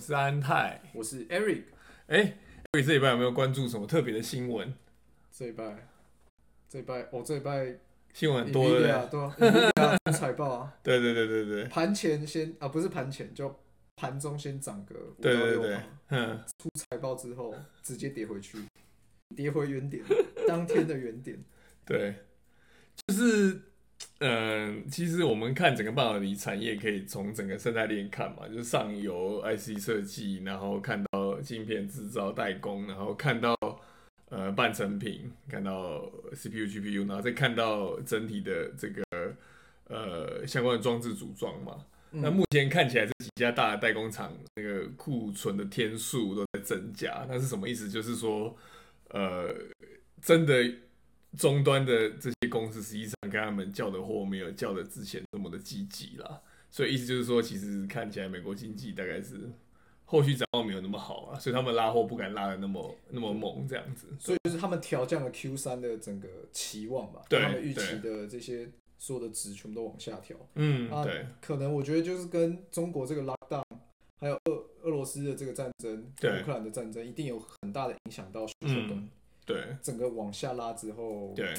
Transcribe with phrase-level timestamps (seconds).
[0.00, 1.64] 是安泰，我是 Eric。
[2.06, 2.38] 哎
[2.72, 4.72] ，Eric 这礼拜有没有关注什么特别的新闻？
[5.30, 5.88] 这礼拜，
[6.68, 7.76] 这礼拜，哦，这礼拜
[8.14, 11.64] 新闻很多的，对啊，对啊，财报啊， 对对对对对。
[11.64, 13.54] 盘前先啊，不是盘前，就
[13.94, 18.58] 盘中先涨个五到六趴，嗯，出财报之后直接跌回去，
[19.36, 20.02] 跌回原点，
[20.48, 21.38] 当天的原点。
[21.84, 22.14] 对，
[23.06, 23.60] 就是。
[24.22, 33.56] 嗯，其实我们看整个半导体产业，可以从整个生态链看嘛，就是上游 IC 设计，然后看到晶片制造代工，然后看到
[34.28, 36.00] 呃半成品，看到
[36.34, 39.02] CPU、GPU，然后再看到整体的这个
[39.88, 41.82] 呃相关的装置组装嘛。
[42.12, 47.88] 嗯、那目前看起来这几家大的代工厂那个库存的天数都在增加，那是什么意思？
[47.88, 48.54] 就是说
[49.08, 49.50] 呃
[50.20, 50.70] 真的。
[51.38, 59.50] 终端的这些公司实际上跟他们叫的货没有叫的之前那么的积极啦，所以意思就是说，其实看起来美国经济大概是
[60.04, 73.62] 后续展望没有那么好啊，所以他们拉货不敢拉的那么那么猛这样子，所以就是他们调降了 Q 三的整个期望吧，对他们预期的这些所有的值全部都往下调，嗯，啊、对，可能我觉得就是跟中国这个 lockdown，
[74.18, 76.42] 还有俄俄罗斯的这个战争，对。
[76.42, 78.90] 乌克兰的战争，一定有很大的影响到需求端。
[78.90, 79.08] 嗯
[79.52, 81.52] 对，整个往下拉之后，对，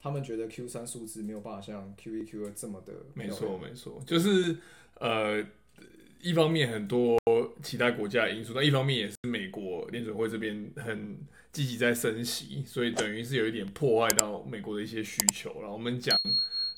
[0.00, 2.92] 他们觉得 Q 三数字没有办法像 Q 一、Q 二这么的。
[3.14, 4.56] 没错，没错，就是
[5.00, 5.44] 呃，
[6.20, 7.18] 一方面很多
[7.62, 11.18] 其他国家的因素，但一方面也是美国联准会这边很
[11.52, 15.54] 积极在升息，所以等于是有一点破坏到美国的一些需求。
[15.60, 16.16] 然后我们讲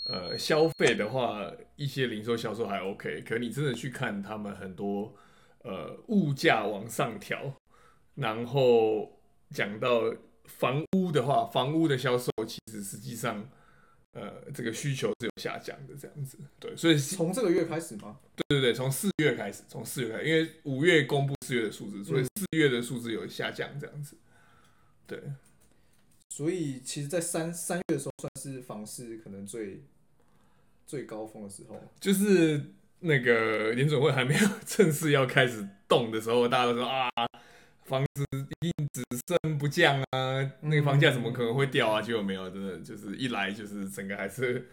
[0.09, 5.15] 呃消费的话，一些零售销售还 OK，可你真的去看他们很多
[5.62, 7.55] 呃物价往上调，
[8.15, 10.15] 然后讲到。
[10.49, 13.49] 房屋的话，房屋的销售其实实际上，
[14.13, 16.39] 呃，这个需求是有下降的，这样子。
[16.59, 18.19] 对，所以从这个月开始吗？
[18.34, 24.17] 对对对，从四月开始，从四月开始，因为五月公布四月的数字，所以四月的数字有下降，这样子。
[25.06, 25.22] 对，
[26.31, 29.83] 所以其实，在三三月的时候，算是房市可能最
[30.87, 37.28] 最高峰的时候，就是那个联准会还没有 正式要开始动的时候，大家都说啊。
[37.88, 38.22] 房子
[38.60, 42.03] 一定只升不降啊，那个房价怎么可能会掉啊？
[42.03, 44.69] 结果没有，真的就是一来就是整个还是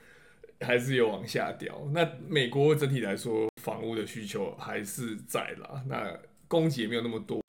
[0.59, 1.81] 还是有往下掉。
[1.93, 7.41] 那美国整体来说，房屋的需求还是在啦，那供给也没有那么多，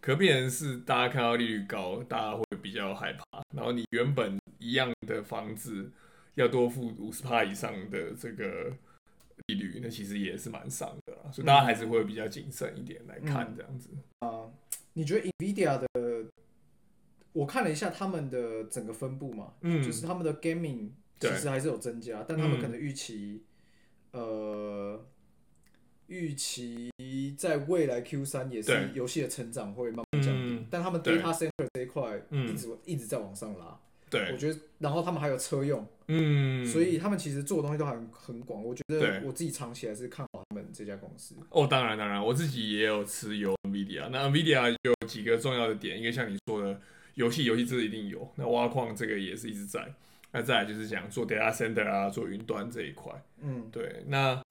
[0.00, 3.24] 可变成是大家看到利率高，大家会比较害怕。
[3.56, 5.90] 然后你原本一样的房子
[6.36, 8.72] 要多付五十趴以上的这个
[9.46, 13.90] 利率，那其实也是蛮伤的啦，所以大家还是会比较谨慎一点来看这样子
[14.20, 14.28] 啊。
[14.30, 14.52] 嗯
[14.98, 15.86] 你觉得 NVIDIA 的？
[17.32, 20.88] 我看了一下他们的整个分布嘛，嗯，就是他们的 gaming
[21.20, 23.44] 其实还是有增加，但他们可能预期，
[24.10, 25.06] 嗯、呃，
[26.08, 26.90] 预期
[27.38, 33.78] 在未来 Q 三也是游戏的成长会慢慢降低，嗯、但他们 data center 这一块一直、嗯、一直在往上拉。
[34.10, 38.64] 对，我觉得，然后他们还有车用，嗯，所以他们其实做的东西都很很广。
[38.64, 41.36] 我觉得我自己长期还是看好他们这家公司。
[41.50, 44.08] 哦，当然当然，我自己也有持有 NVIDIA。
[44.10, 46.80] 那 NVIDIA 有几个重要的点，一个像你说的，
[47.14, 49.92] 游戏游戏这一定有，那挖矿这个也是一直在。
[50.32, 54.02] 那再来就是讲做 data center 啊，做云端这一块，嗯，对。
[54.06, 54.42] 那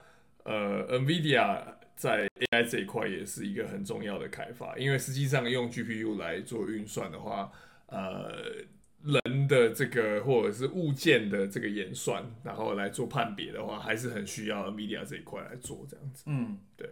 [0.44, 1.62] 呃，NVIDIA
[1.94, 7.52] 在 AI 这一块也是一个很重要的开发，因为实际上用 GPU 来做运算的话，
[7.86, 8.66] 呃。
[9.04, 16.24] 人的这个或者是物件的这个演算，然后来做判别的话，还是很需要 NVIDIA 这一块来做这样子。
[16.26, 16.90] 嗯，对。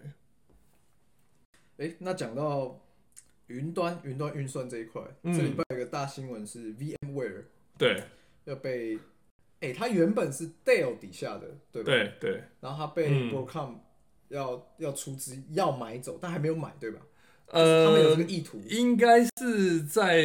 [1.78, 2.80] 哎，那讲到
[3.46, 7.44] 云端云端运算这一块，嗯、这礼拜有一个大新闻是 VMware
[7.78, 8.02] 对
[8.44, 8.98] 要被，
[9.60, 11.90] 哎，它原本是 Dell 底下的，对吧？
[11.92, 12.42] 对对。
[12.60, 13.74] 然后它被 Broadcom
[14.28, 17.00] 要、嗯、要出资要买走，但还没有买，对吧？
[17.46, 20.24] 呃，他们有这个意图，应该是在。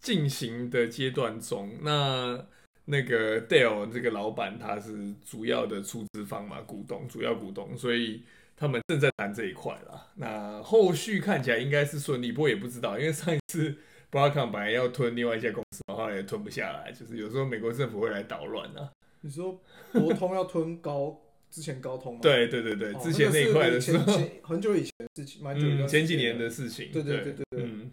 [0.00, 2.46] 进行的阶段中，那
[2.84, 8.22] 那个 Dell 这个老板他是主要的出资方嘛，股东，主要股东，所以
[8.58, 10.06] 他们正在谈这一块啦。
[10.16, 13.76] 那后续看起来应该是顺利，不过也不知道，因为上一次
[14.10, 18.90] Broadcom 本来要吞另外一家公司，后来也吞不下来，就是有时候美国政府会来捣乱啊。
[19.20, 19.60] 你说
[19.92, 21.20] 博通要吞高
[21.50, 22.20] 之前高通吗？
[22.22, 26.90] 对对对对，之前那一块的时候，很久以前的事情，蛮久以前、嗯、前几年的事情。
[26.92, 27.90] 对对对对对，嗯，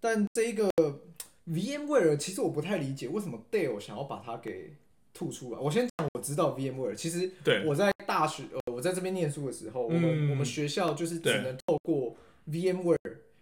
[0.00, 0.70] 但这一个。
[1.48, 4.74] VMware 其实我不太理解为什么 Dell 想要把它给
[5.14, 5.60] 吐出来。
[5.60, 7.30] 我先讲，我知道 VMware，其实
[7.64, 12.14] 我在大学呃我在这边念书的时候，我们我们学校就是只能透过
[12.50, 12.96] VMware。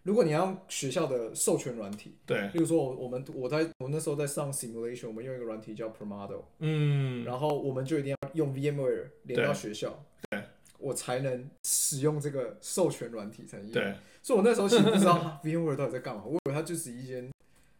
[0.04, 10.40] 如果你要用学校的授权软体，对，例如说我我们我在我那时候在上 simulation，我们用一个软体叫 Promado，嗯，然后我们就一定要用 VMware 连到学校，对，
[10.78, 13.72] 我才能使用这个授权软体产业。
[13.72, 17.28] 对，所以我那时候其实不知道 VMware 到底在干嘛，我以为它就是一间，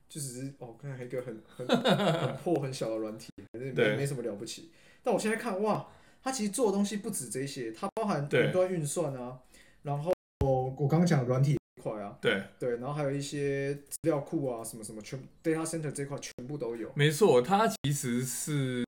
[0.09, 4.71] 就只是哦，看一个很很很破很小的软体，反 正没没什么了不起。
[5.03, 5.87] 但我现在看哇，
[6.25, 9.39] 它其实做的东西不止这些，它包含云端运算啊，
[9.83, 16.91] 然后我刚刚讲软体这块啊，对对，然后还有一些资料库啊，什么什么全 data center 这块全部都有。
[16.97, 18.85] 没错，它其实是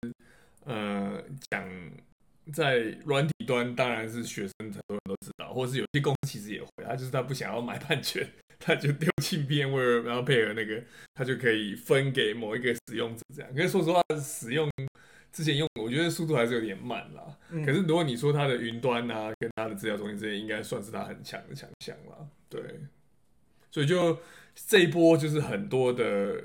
[0.64, 1.68] 呃讲。
[2.52, 8.24] 在软体端，当然是学生很多人都知道，或是有些公司其实也会，他就是他不想要买版权，
[8.60, 10.80] 他就丢进 VMware，然后配合那个，
[11.14, 13.52] 他就可以分给某一个使用者这样。
[13.52, 14.70] 可是说实话，使用
[15.36, 17.36] 之前用，我觉得速度还是有点慢啦。
[17.50, 22.26] 嗯、可是如果你说它的云端啊，跟它的资料中心这些，应该算是它很强的强项啦。
[22.48, 22.62] 对，
[23.70, 24.18] 所以就
[24.54, 26.40] 这一波就是很多的。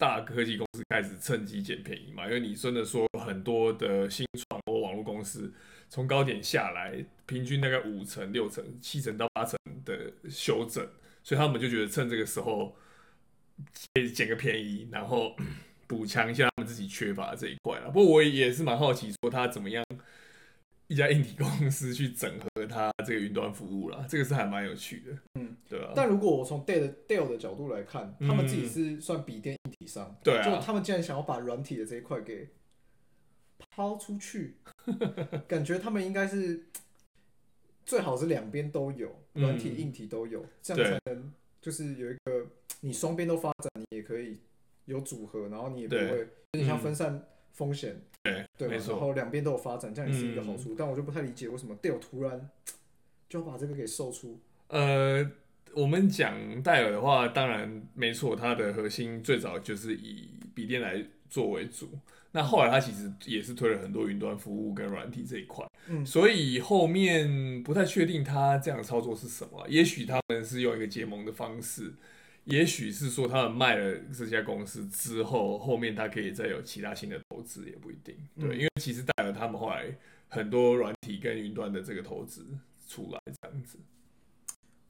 [0.00, 5.52] 大科技公司开始趁机捡便宜嘛，因为你真的说很多的新创或网络公司
[5.90, 10.88] 从高点下来，平均大概五成、六成、七成到八成的修正，
[11.22, 12.74] 所以他们就觉得趁这个时候
[13.92, 15.36] 可以捡个便宜，然后
[15.90, 17.90] 补强一下他们自己缺乏的这一块了。
[17.90, 19.84] 不过我也是蛮好奇，说他怎么样。
[20.86, 25.16] 一家硬体公司去整合它这个云端服务啦，这个是还蛮有趣的。
[25.34, 25.92] 嗯，对啊。
[25.94, 32.48] 但如果我从 Dell Dell 的角度来看，他们自己是算笔电硬体商，嗯、对啊，就他们竟然想要把软体的这一块给
[33.70, 34.56] 抛出去，
[35.46, 36.66] 感觉他们应该是
[37.86, 41.32] 最好是两边都有，软体硬体都有，这样才能
[41.62, 42.48] 就是有一个
[42.80, 44.40] 你双边都发展，你也可以
[44.90, 47.22] 有组合，然后你也不会有点像分散
[47.52, 47.96] 风险。
[48.22, 48.68] 对，对。
[48.68, 50.72] 然后两边都有发展，这样也是一个好处。
[50.72, 52.50] 嗯、但我就不太理解为什么戴尔突然
[53.28, 54.38] 就要把这个给售出。
[54.66, 55.30] 呃，
[55.72, 61.88] 我们讲戴尔的话，当然没错，它的核心最早就是以笔电来做为主。
[62.32, 65.64] 那后来它其实也是推了很多云端服务跟软体这一块。
[65.86, 69.66] 嗯，所以后面不太确定它这样操作是什么。
[69.68, 71.94] 也许他们是用一个结盟的方式。
[72.44, 78.16] 也许是说他们卖了这家公司之后，后面他可以再有其他新的投资，也不一定。
[78.38, 79.94] 对，嗯、因为其实带了他们后来
[80.28, 82.46] 很多软体跟云端的这个投资
[82.88, 83.78] 出来这样子。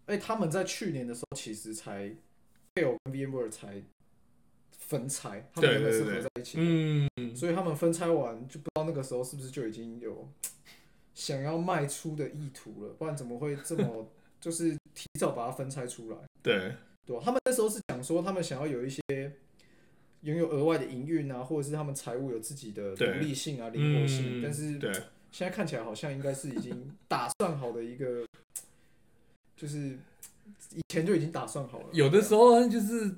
[0.06, 2.08] 哎，他们在去年的时候其实才
[2.74, 3.82] Dell 跟 VMware 才
[4.70, 6.58] 分拆，他们两个是合在一起。
[6.60, 10.28] 嗯，所以他们分拆完就不知道那个时候是不是就已经有
[11.14, 14.08] 想要卖出的意图了，不然怎么会这么
[14.40, 16.16] 就是提早把它分拆出来？
[16.42, 16.74] 对。
[17.06, 19.00] 对，他们那时候是讲说，他们想要有一些
[20.22, 24.40] 拥有额外的营运啊，或者是他们财务有自己的独立性啊、灵活性。
[24.40, 24.78] 嗯、但是，
[25.32, 28.24] 现在看起来好像应该是已经 打算好的一个，
[29.56, 29.98] 就是
[30.74, 31.86] 以前就已经打算好了。
[31.92, 33.14] 有的时候就是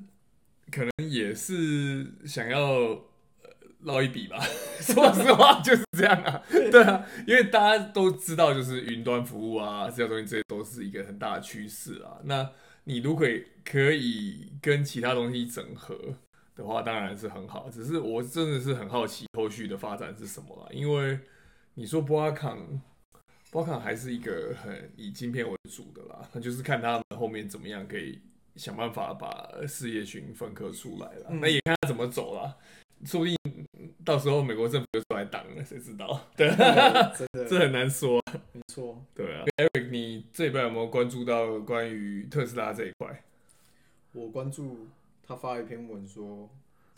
[0.70, 3.02] 可能也是想要
[3.80, 4.38] 捞一笔吧。
[4.80, 12.18] 说实话就是这样啊，对啊，因为大家都知道，就是云端服务啊，这些东西这些都是一个很大的趋势啊。
[12.24, 12.50] 那
[12.84, 13.26] 你如果
[13.64, 15.96] 可以跟其他东西整合
[16.56, 17.70] 的话，当然是很好。
[17.70, 20.72] 只是我真的是很好奇后续的发展是什么了？
[20.74, 21.18] 因为
[21.74, 28.20] 你说 Broadcom，Broadcom 还是一个很以晶片为主的啦，那就是看他们后面怎么样可以
[28.56, 31.26] 想办法把事业群分割出来了。
[31.30, 32.56] 嗯、那也看他怎么走了，
[33.04, 33.36] 说不定
[34.04, 36.28] 到时候美国政府就出来挡了，谁知道？
[36.36, 36.50] 对，
[37.48, 38.20] 这很难说。
[38.51, 43.22] 没错，对啊，Eric，你这一边有没有关注到关于特斯拉这一块？
[44.12, 44.86] 我关注
[45.26, 46.48] 他发一篇文说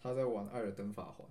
[0.01, 1.27] 他在玩《艾尔登法环》，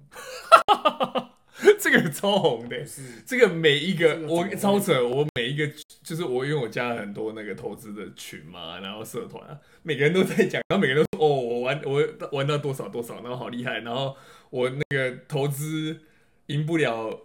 [1.80, 5.66] 这个超红的，是这个每一个，个我超扯，我每一个
[6.02, 14.18] 就是我，因为我加了很多那个投资的群嘛，然后社团啊，每个人都在讲，然后每个人都说哦，我玩我玩到多少多少，然后好厉害，然后
[14.50, 16.02] 我那个投资
[16.48, 17.18] 赢不了。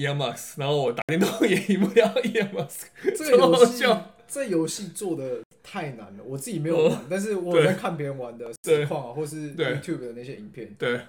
[0.00, 2.86] Elon Musk，然后我打电动也赢不了 Elon Musk。
[3.16, 3.84] 这个游戏，
[4.26, 10.74] 这游戏做的太难了，我自己没有玩，哦、但是我在看别人玩的实况啊，或是 YouTube 的那些影片。
[10.78, 11.00] 对，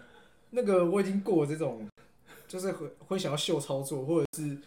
[0.50, 1.88] 那个我已经过了这种，
[2.48, 4.58] 就是会会想要秀操作，或者是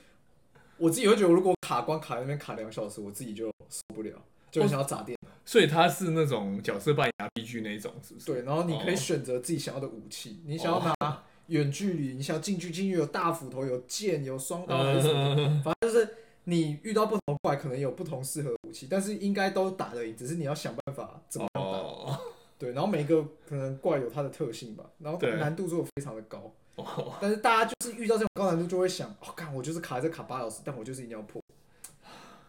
[0.78, 4.12] 我自己会觉得，如果卡关卡在那边卡两小时，我自己就受不了，
[4.50, 5.28] 就会想要砸电脑。
[5.44, 8.26] 所以它是那种角色扮演 RPG 那一种，是不是？
[8.26, 11.22] 对，然后你可以选择自己想要的武器，哦、你想要拿。
[11.48, 15.62] 远距离，你想近距离，近距有大斧头，有剑，有双刀，还是什么？
[15.64, 16.08] 反正就是
[16.44, 21.78] 你遇到不同怪，可能有不同适合武器，但是应该都打得赢，只是你要想办法怎么样打。
[21.78, 22.16] Oh.
[22.58, 26.52] 对，然后每个可能怪有它的特性吧，然后难度做的非常的高。
[26.76, 27.12] Oh.
[27.20, 31.42] 但是大家就是遇到这种高难度，就会想，哦，看，我就是卡在这卡八小时，但我就是一定要破。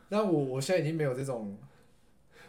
[0.09, 1.57] 那我我现在已经没有这种。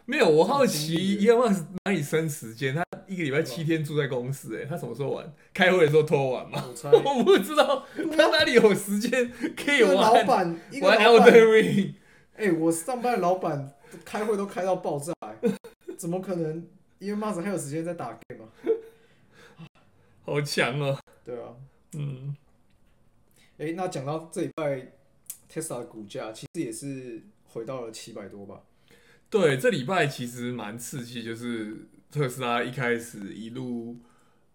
[0.09, 2.73] 没有，我好奇，Elon Musk 哪里生时间？
[2.73, 5.33] 他一个礼拜七天住在公司，哎，他什么时候玩？
[5.53, 6.63] 开会的时候偷玩吗？
[6.93, 7.85] 我， 我不知道
[8.15, 9.95] 他哪里有时间可以玩。
[9.95, 11.93] 老板，玩 Elden Ring，
[12.37, 13.73] 哎、 欸，我上班的老板
[14.05, 15.13] 开会都开到爆炸，
[15.97, 16.65] 怎么可能？
[16.99, 18.49] 因为 Musk 还有时间在打 game 吗？
[20.23, 20.97] 好强哦！
[21.25, 21.49] 对啊，
[21.95, 22.33] 嗯。
[23.57, 24.87] 哎、欸，那讲到这礼拜
[25.51, 28.61] ，Tesla 的股价其实也是回到了七百多吧？
[29.29, 33.97] 对，这礼拜其实蛮刺激，就是特斯拉一开始一路，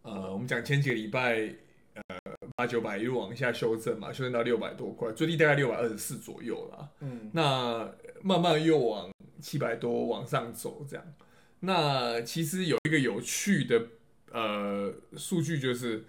[0.02, 1.54] 呃，我们讲前几个礼拜，
[1.94, 2.02] 呃，
[2.56, 6.88] 八九百一路往下修正嘛，修正到六百多块，最低大概六百二十四左右啦。
[7.00, 9.10] 嗯，那慢慢又往
[9.40, 11.04] 七百多往上走，这样。
[11.60, 13.86] 那其实有一个有趣的
[14.30, 16.04] 呃数据就是。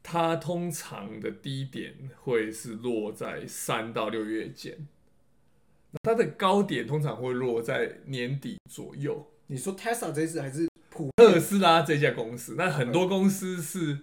[0.00, 1.92] 它通常的低点
[2.22, 4.88] 会是落在三到六月间，
[6.02, 9.26] 它的高点通常会落在年底左右。
[9.46, 12.54] 你说 Tesla 这次还是普特斯拉这家公司？
[12.56, 13.98] 那很多公司是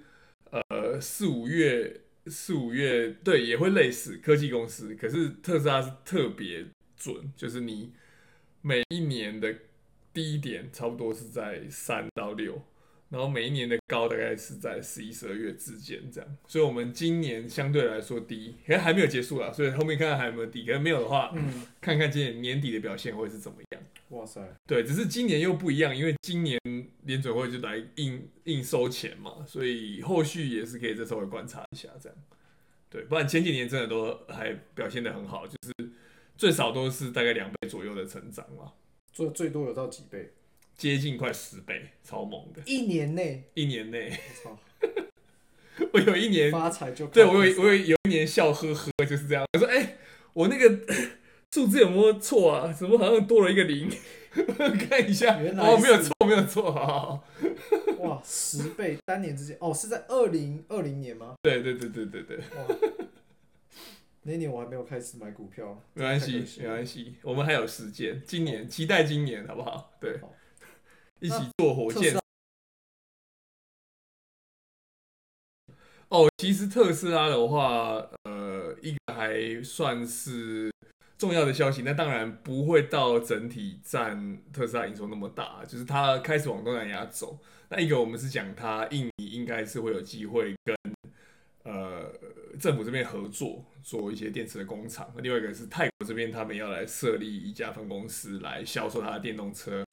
[0.49, 6.65] 呃四五月四五月对也会类似科技公司，可是特斯拉是特别
[6.97, 7.91] 准，就是你
[8.61, 9.55] 每一年的
[10.11, 12.61] 低点差不多是在三到六。
[13.09, 23.81] 然后每一年的高大概是在十一、十二月之间这样，所以我们今年相对来说低，可是还没有结束啦，所以后面看看还有没有低，可能没有的话，嗯，看看今年年底的表现会是怎么样。
[24.09, 26.59] 哇塞，对，只是今年又不一样，因为今年
[27.03, 32.17] 联准会就来硬硬收钱嘛，所以后续也是可以再稍微观察一下这样。
[32.89, 35.89] 对，不然前几年真的都还表现的很好，就是
[36.37, 38.73] 最少都是大概两倍左右的成长嘛，
[39.11, 40.31] 最最多有到几倍？
[40.77, 42.61] 接近快十倍，超猛的！
[42.65, 44.11] 一年内，一年内，
[44.43, 44.59] 我操！
[45.93, 49.45] 我有一年发财就对我有我有有一年笑呵呵就是这样。
[49.53, 49.97] 我说：“哎、欸，
[50.33, 50.79] 我那个
[51.53, 52.71] 数字有没有错啊？
[52.73, 53.89] 怎么好像多了一个零？
[54.89, 57.23] 看一下，原来哦，没有错，没有错，好好好。
[57.99, 61.35] 哇，十倍，单年之间哦，是在二零二零年吗？
[61.41, 62.37] 对对对对对对。
[62.37, 62.75] 哇，
[64.23, 68.21] 那年我还没有开始买股票，没关系，没关系，我们还有时间。
[68.25, 69.93] 今年期待今年，好不好？
[70.01, 70.17] 对。
[70.19, 70.33] 好”
[71.19, 72.17] 一起坐火箭。
[76.09, 80.71] 哦，其实特斯拉的话，呃，一个还算是
[81.17, 87.39] 重要的消息，那当然不会到整体占特斯拉营收那么大，就是它开始往东南亚走。
[87.69, 90.77] 那一个我们是讲它印尼应该是会有机会跟
[91.63, 92.13] 呃
[92.59, 99.83] 政府这边合作做一些电池的工厂，另外一个是泰国这边他们要来设立一家分公司来销售它的电动车。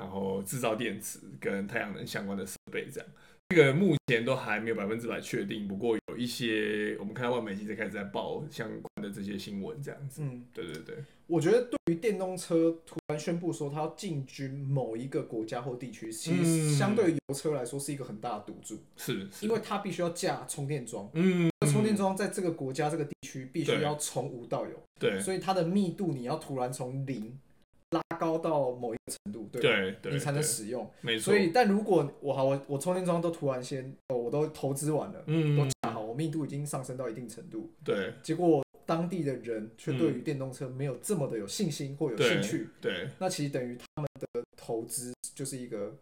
[0.00, 3.08] 然后制造电池跟太阳能相关的设备，这样
[3.50, 5.68] 这个目前都还没有百分之百确定。
[5.68, 10.22] 不过有一些我们看到外媒已经开始在报相关的这些新闻，这样子。
[10.22, 10.96] 嗯，对对对。
[11.26, 18.78] 我觉得对于电动车突然宣布说它要进军某一个国家或地区，其实相对于油车来说是一个很大的赌注。
[18.96, 21.10] 是，因为它必须要架充电桩。
[21.12, 24.82] 嗯，充电桩在这个国家这个地区必须要从无到有。
[24.98, 27.38] 对，所以它的密度你要突然从零。
[27.90, 30.88] 拉高到某一个程度，对，对，对，你才能使用。
[31.00, 31.32] 没错。
[31.32, 38.14] 所以，但如果我好，我我充电桩都涂完先，哦，我都投资完了，嗯，都架好，我密度已经上升到一定程度，对。
[38.22, 42.92] 结果当地的人却对于电动车没有这么的有信心或有兴趣，对。
[42.92, 45.96] 对，那其实等于他们的投资就是一个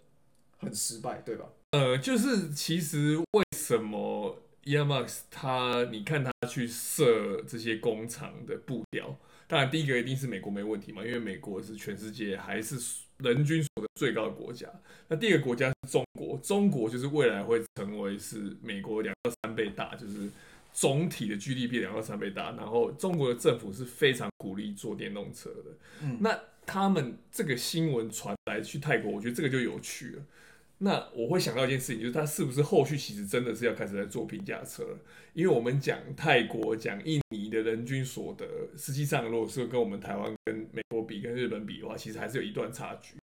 [0.59, 1.47] 很失败，对吧？
[1.73, 9.18] 呃，就是其实为什么 Musk 他，你看他去设这些工厂的步调。
[9.49, 12.76] 当然，第一个一定是美国没问题嘛，因为美国是全世界还是
[13.17, 14.69] 人均所得最高的国家。
[15.09, 20.28] 那第二个国家是中国，中国就是未来会成为是美国两到三倍大，就是
[20.75, 22.52] 总体的 GDP 两到三倍大。
[22.59, 25.71] 然后中国的政府是非常鼓励做电动车的。
[26.02, 30.23] 嗯，那他们这个新闻传来去泰国，我觉得这个就有趣了。
[30.81, 34.99] 那我会想到一件事情，就是他是不是后续其实真的是要开始在做平价车了？
[35.35, 43.17] 因为我们讲泰国、讲印尼的人均所得，实际上如果是跟我们台湾、跟美国比、跟日本比的话，其实还是有一段差距。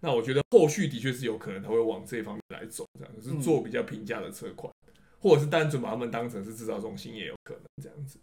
[0.00, 4.72] 那我觉得后续的确是有可能他会往这方面来走，这样就是做比较平价的车款，
[5.20, 8.18] 或者是单纯把他们当成是制造中心也有可能这样子。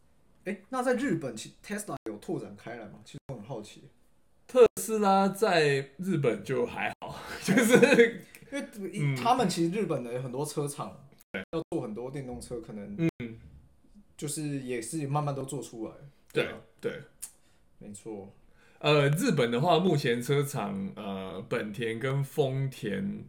[0.46, 3.00] 哎，那在日本，其实 Tesla 有拓展开来吗？
[3.06, 3.84] 其实我很好奇。
[4.48, 8.22] 特斯拉在日本就还好， 就是。
[8.92, 11.08] 因为他们其实日本的很多车厂
[11.52, 13.38] 要做很多电动车，可能嗯，
[14.18, 15.94] 就是也是慢慢都做出来。
[16.34, 16.48] 对
[16.80, 17.02] 对，
[17.80, 18.34] 没错。
[18.80, 23.24] 呃，日本的话，目前车厂呃，本田跟丰田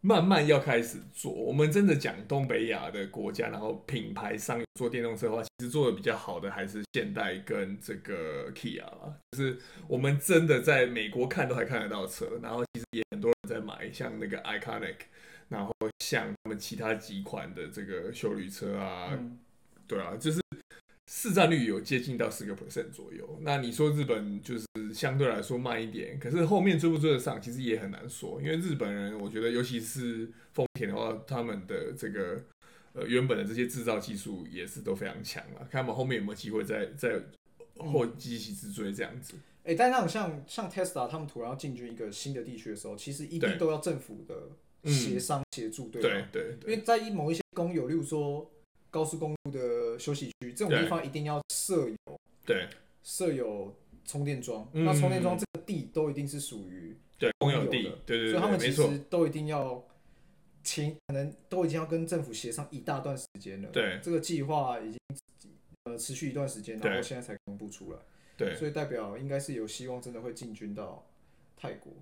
[0.00, 1.32] 慢慢要开始做。
[1.32, 8.84] 我们真的讲东北亚的国家，然后品牌商做电动车的话，其实做的比较好的还是现代跟这个 Kia，
[9.32, 13.38] 就是我们真的在美国看都还看得到车，然后其实也很多人。
[13.48, 14.96] 在买像那个 Iconic，
[15.48, 19.38] 然后像他们其他几款的这个修旅车啊，嗯、
[19.86, 20.38] 对啊，就是
[21.10, 23.38] 市占率有接近到十个 percent 左右。
[23.40, 28.38] 那你说日本就是相对来说慢一点，可是后面追不追得上，其实也很难说。
[28.42, 32.38] 因为日本人，我觉得尤其是丰田的话，他们的这个
[32.92, 35.64] 呃原本的这些制造技术也是都非常强啊。
[35.70, 37.18] 看他们后面有没有机会再再
[37.78, 39.32] 后继起直追这样子。
[39.64, 44.50] 哎、欸，但那种像像 Tesla 他们突然要进军一个新的地区的时候，其实一定都要政府的
[44.92, 46.28] 协商协助，对吧？
[46.30, 46.74] 对对，对。
[46.74, 48.50] 因为在某一些公有，例如说。
[48.90, 51.96] 高速公路的休息区，这种地方一定要设有
[52.44, 52.68] 对
[53.02, 54.68] 设有充电桩。
[54.72, 59.84] 那充电桩这个地都一定是属于对公有地，对对对，所以他们其实都一定要
[60.62, 63.68] 请，可能都已经要跟政府协商一大段时间了。
[63.70, 65.00] 对，这个计划已经
[65.84, 67.98] 呃持续一段时间，然后现在才公布出来。
[68.36, 71.04] 对，所以代表应该是有希望，真的会进军到
[71.56, 71.92] 泰国。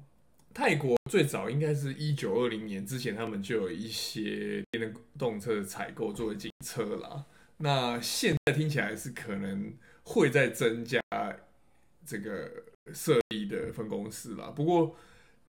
[0.56, 7.26] 泰国最早应该是一九二零年之前，他们就有一些电动车的采购作为警车啦。
[7.58, 10.98] 那现在听起来是可能会再增加
[12.06, 12.50] 这个
[12.94, 14.46] 设立的分公司啦。
[14.46, 14.96] 不过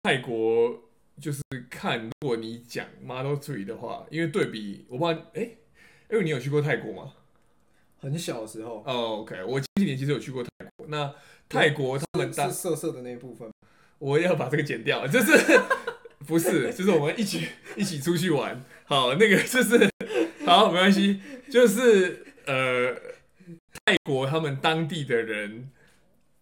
[0.05, 0.83] 泰国
[1.21, 5.59] 就是看，如果你讲 Model Three 的话，因为对比，我不知道，哎、欸，
[6.13, 7.13] 因为你有去过泰国吗？
[7.99, 8.83] 很小的时候。
[8.87, 10.87] 哦、oh,，OK，我前几年其实有去过泰国。
[10.87, 11.15] 那
[11.47, 13.51] 泰国他们当是色色的那一部分。
[13.99, 15.61] 我要把这个剪掉， 就是
[16.27, 17.47] 不是，就是我们一起
[17.77, 19.89] 一起出去玩，好，那个就是
[20.45, 21.21] 好，没关系，
[21.51, 22.95] 就是呃，
[23.85, 25.71] 泰国他们当地的人，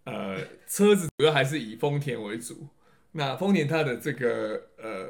[0.05, 2.67] 呃，车子主要还是以丰田为主，
[3.13, 5.07] 那丰田它的这个呃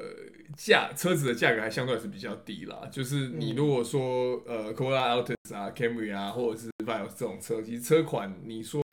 [0.58, 8.84] 价，车子的价格还相对是比较低啦，就是你如果说呃，Corolla Altis 啊，Camry 啊，或者是 Vios 这种车，其实车款你说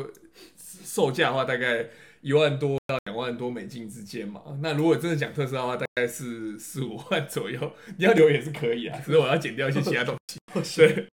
[0.56, 1.86] 售价的话，大概。
[2.22, 7.72] 一万多到两万多美金之间嘛，那如果真的讲特斯拉的话，大概是四五万左右。
[7.98, 10.38] 你要留也是可以啊，只是我要剪掉一些其他东西。
[10.86, 11.08] 对，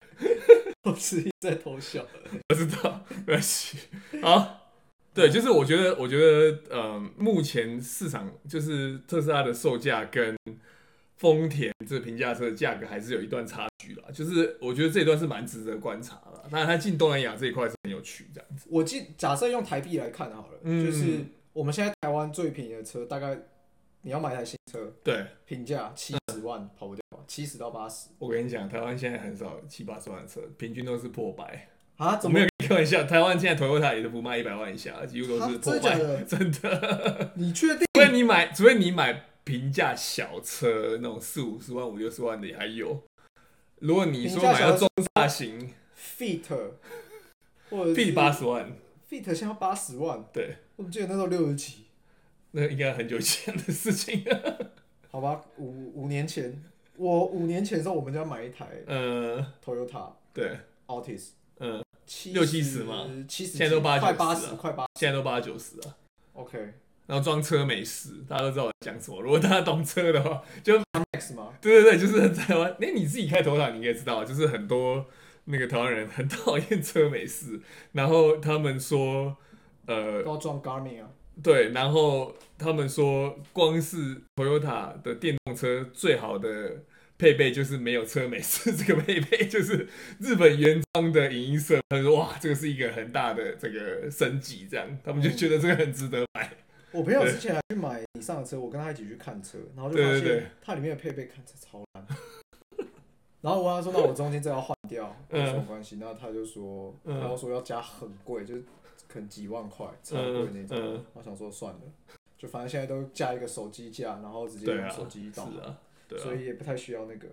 [0.83, 2.03] 我是一在偷笑。
[2.49, 3.77] 我知道，没关系。
[4.23, 4.71] 好，
[5.13, 10.35] 对，就是我觉得，我觉得，呃，目前市场就是特斯拉的售价跟。
[11.15, 16.43] 丰田这平价车的价格还是有一段差距啦，就是我觉得这一段是蛮值得观察的。
[16.51, 18.67] 当然，它进东南亚这一块是很有趣，这样子。
[18.69, 21.19] 我记假设用台币来看好了，嗯，就是
[21.53, 23.37] 我们现在台湾最便宜的车，大概
[24.01, 28.09] 你要买一台新车，对，平价七十万跑不掉，七十到八十。
[28.19, 32.17] 我跟你讲，台湾现在很少七八十万的车，平均都是破百啊！
[32.17, 33.03] 怎么没有开玩笑？
[33.03, 37.31] 台湾现在 Toyota 也都不卖一百万以下，几乎都是破百，的真的。
[37.35, 37.85] 你确定？
[37.93, 39.25] 除非你买，除非你买。
[39.45, 43.03] 平价小车那种四五十万、五六十万的也还有。
[43.79, 46.47] 如果你说买到中大型，Fit
[47.69, 48.71] 或者 Fit 八十万
[49.21, 51.85] ，Fit 现在要八十万，对，我记得那时候六十几，
[52.51, 54.71] 那应该很久以前的事情了。
[55.11, 56.63] 好吧，五五年前，
[56.97, 65.95] 我五年前的时候，我们就要买一台，呃，Toyota，对，Altis，嗯，七六七十嘛，七十，现在都八快八十，快八，现在都八九十了。
[66.33, 66.73] OK。
[67.05, 69.21] 然后装车没事，大家都知道我讲什么。
[69.21, 71.53] 如果大家懂车的话，就 Max 吗？
[71.59, 72.71] 对对对，就是台湾。
[72.79, 75.05] 哎，你自己开头塔，你应该知道，就是很多
[75.45, 77.59] 那个台湾人很讨厌车美式，
[77.91, 79.37] 然后他们说，
[79.85, 81.09] 呃，都要装 Garmin 啊。
[81.41, 86.83] 对，然后他们说，光是 Toyota 的电动车最好的
[87.17, 89.87] 配备就是没有车美式 这个配备，就是
[90.19, 91.81] 日本原装的影音设备。
[91.89, 96.49] 他说哇，这个是一个很大的这个升级，这样他们就觉得这个很值得买。
[96.91, 101.92] 我朋友之前还去买你上的车，我跟他一起去看车，然后就发现它里面的配备看着超烂。
[103.43, 108.63] 然后我问他说：“那我中间这要换掉，有什么关系？”那他就说：“然后说要加很贵，就是
[109.05, 111.81] 可能几万块，超贵那种。”我想说算了，
[112.37, 115.75] 就反正现在都加一个手机架，然后直接用手机导航，
[116.17, 117.27] 所以也不太需要那个。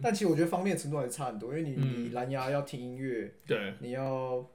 [0.00, 4.46] 但其实我觉得方便程度还是差很多，因为你你蓝牙要听音乐，对，你要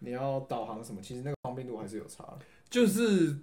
[0.00, 2.36] 你要导航什么，其实那个方便度还是有差。
[2.68, 3.36] 就是。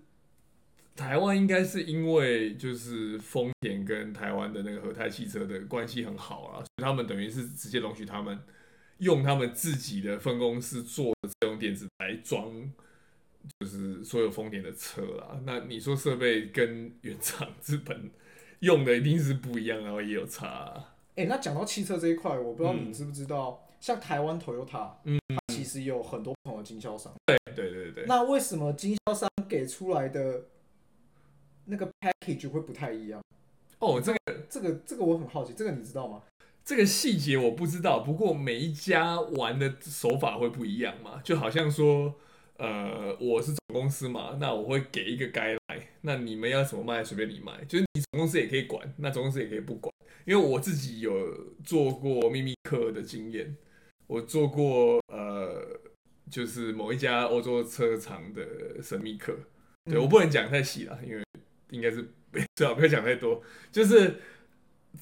[0.99, 8.37] 台湾应该是因为就是丰田跟台湾的那个和泰汽车的关系很好啊，所以他们等于是直接容许他们
[8.97, 12.51] 用他们自己的分公司做的这种电子来装，
[13.61, 15.39] 就是所有丰田的车啦。
[15.45, 18.11] 那你说设备跟原厂日本
[18.59, 20.95] 用的一定是不一样，然后也有差啊。
[21.15, 27.13] 哎、欸，那讲到汽车这一块，我不知道你知不知道，嗯、像台湾 Toyota，嗯，它其实有很多不同的经销商。
[27.25, 28.05] 对对对对。
[28.05, 30.43] 那为什么经销商给出来的？
[31.69, 33.21] 那个 package 会不太一样
[33.79, 36.21] 哦，这个这个这个我很好奇，这个你知道吗？
[36.65, 42.13] 这个细节我不知道，不过每一家玩的手法会不一样嘛，就好像说，
[42.57, 49.91] 呃，我是总公司嘛，那我会给一个 guideline，那你们要怎么卖随便你卖，就是你总公司也可以管，那总公司也可以不管，
[50.25, 53.55] 因为我自己有做过秘密课的经验，
[54.07, 55.79] 我做过呃，
[56.29, 59.35] 就是某一家欧洲车厂的神秘课。
[59.85, 61.23] 对，我不能讲太细了，因为
[61.69, 62.07] 应该是
[62.55, 63.41] 最好不要讲太多。
[63.71, 64.19] 就是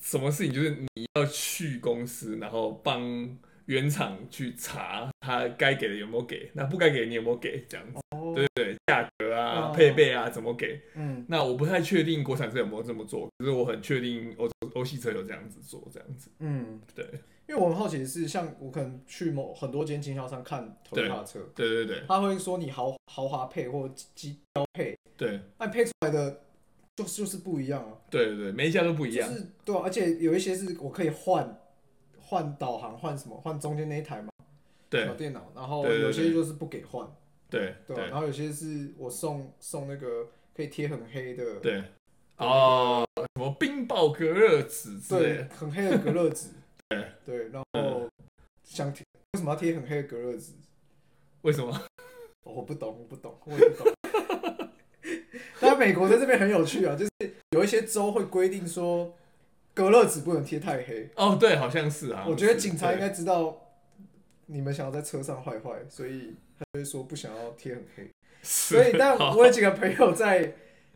[0.02, 8.00] 什么事情，就是你要去公司，然后帮原厂去查他该给的有没有给，那不该给你有没有给，这样子。
[8.12, 10.82] 哦、对对对，价格啊、哦、配备啊怎么给？
[10.96, 16.30] 嗯，那我不太确定国产车有没有这么做，可是我很确定欧欧系车有这样子做，这样子。
[16.40, 17.06] 嗯，对。
[17.50, 26.42] 因为我很好奇的是，像我可能去某很多间经销商看 Toyota 车，对对对，他会说你豪豪华配或机标配，对，那配出来的
[26.98, 27.96] 就就是不一样啊。
[28.10, 29.30] 对对对，每一家都不一样。
[29.30, 31.62] 就是对啊，而且有一些是我可以换
[32.20, 34.30] 换导航，换什么，换中间那一台嘛，
[34.90, 35.50] 对，电脑。
[35.56, 37.08] 然后有些就是不给换，
[37.50, 41.84] 对对，然后有些是我送送那个可以贴很黑的，对，
[42.38, 46.50] 哦，什么冰雹隔热纸，对，很黑的隔热纸。
[46.90, 48.10] 对对，然后
[48.64, 50.54] 想贴为什么要贴很黑的隔热纸？
[51.42, 51.70] 为什么？
[52.44, 53.94] 哦，我不懂，我不懂，我也不懂。
[55.60, 57.12] 但美国在这边很有趣啊，就是
[57.52, 59.14] 有一些州会规定说
[59.74, 61.10] 隔热纸不能贴太黑。
[61.16, 62.26] 哦，对，好像是啊。
[62.28, 63.60] 我觉得警察应该知道
[64.46, 68.10] 你们想要在车上坏坏，所以他会说不想要贴很黑。
[68.42, 70.54] 所以，但我有几个朋友在，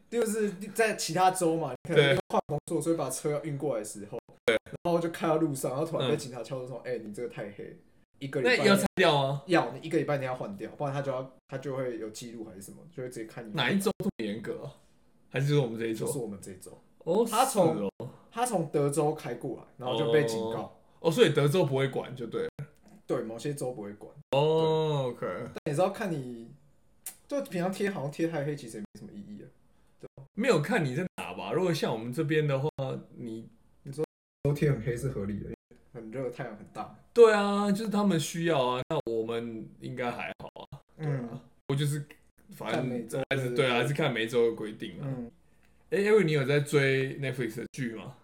[0.10, 4.18] 就是在其他州嘛，可能换工作，所以把车要运过来的时候。
[4.46, 7.78] 对，然后就开到路上，然后突然被警察敲着说：“哎、嗯欸，你这个太黑，
[8.22, 9.42] 一个礼拜要拆掉吗？
[9.48, 14.72] 要，你一个礼拜你要换掉，不然他就要他就会有记录还是什么，就会直接看你。”哪一周这么严格、啊？
[15.30, 16.06] 还是说我们这一周？
[16.06, 16.80] 就是我们这一周。
[17.00, 17.92] 哦，他从
[18.32, 20.60] 他从德州开过来，然后就被警告。
[20.60, 22.50] 哦，哦，所以德州不会管，就对了。
[23.08, 24.14] 对，某些州不会管。
[24.32, 25.26] 哦，OK。
[25.26, 26.52] 但你知道，看你
[27.28, 29.50] 就平常贴好像贴太黑，其实也没什么意义啊。
[30.00, 31.52] 对，没有看你在哪吧？
[31.52, 32.70] 如果像我们这边的话，
[33.18, 33.50] 你
[33.82, 34.06] 你说。
[34.44, 35.52] 都贴很黑是合理的，
[35.94, 36.96] 很热，太阳很大。
[37.14, 40.80] 对啊，就是他们需要啊，那我们应该还好啊。
[40.98, 42.06] 对啊，嗯，我就是
[42.56, 45.04] 反正还是对啊，还是看每周的规定啊。
[45.04, 45.32] 嗯，
[45.90, 48.16] 哎，因为你有在追 Netflix 的剧吗？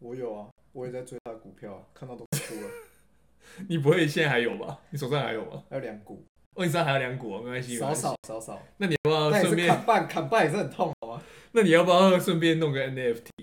[0.00, 2.68] 我有啊，我也在追他的股票，看到都哭了。
[3.68, 4.78] 你不会现在还有吧？
[4.90, 5.62] 你手上还有吗？
[5.70, 6.24] 还有两股。
[6.54, 7.40] 哦，你手上还有两股啊？
[7.42, 8.62] 没关系，少少少少。
[8.76, 10.06] 那你要不要顺便砍半？
[10.08, 11.22] 砍半也是很痛，好吗？
[11.52, 13.41] 那你要不要顺便弄个 NFT？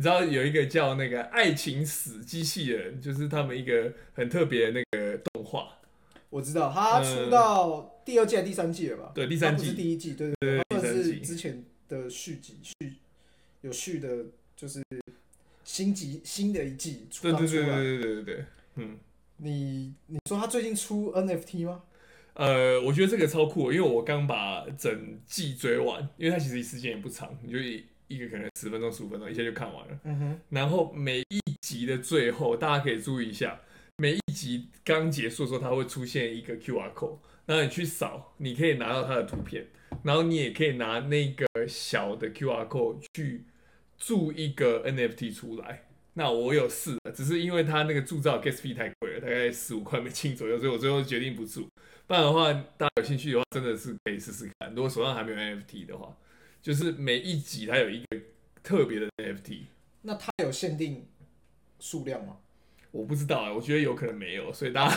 [0.00, 5.76] 你知道有一个叫那个爱情死机器人，就是他们一个很特别那个动画。
[6.30, 9.12] 我知道，他出到第二季还是第三季了吧？
[9.14, 12.94] 对，第三季是第一季，对对对，那是之前的续集续，
[13.60, 14.24] 有续的，
[14.56, 14.82] 就是
[15.64, 17.30] 新集新的一季出。
[17.30, 18.44] 对对对对对对对对。
[18.76, 18.98] 嗯，
[19.36, 21.82] 你你说他最近出 NFT 吗？
[22.32, 27.84] 呃，我觉得这个超酷，因为我刚把整季追完，因为它其实时间也不长，就以。
[28.10, 30.00] 一个可能十分钟、十五分钟，一下就看完了。
[30.02, 30.40] 嗯哼。
[30.48, 33.60] 然后每一集的最后，大家可以注意一下，
[33.98, 39.68] 每一集刚结束的时候，它会出现一个 QR code，然后你去扫，你可以拿到它的图片，
[40.02, 43.44] 然后你也可以拿那个小的 QR code 去
[43.96, 45.84] 铸一个 NFT 出来。
[46.14, 51.68] 那我有试，只是因为它那个铸造 gas fee 太贵了，大概十五块美金左右，所以我最后决定不铸。
[52.08, 54.74] 不然的话，大家有兴趣的话，真的是可以试试看。
[54.74, 56.12] 如果手上还没有 NFT 的话。
[56.62, 58.18] 就是每一集它有一个
[58.62, 59.62] 特别的 NFT，
[60.02, 61.06] 那它有限定
[61.78, 62.36] 数量吗？
[62.92, 64.96] 我不知道啊，我觉得有可能没有，所以大家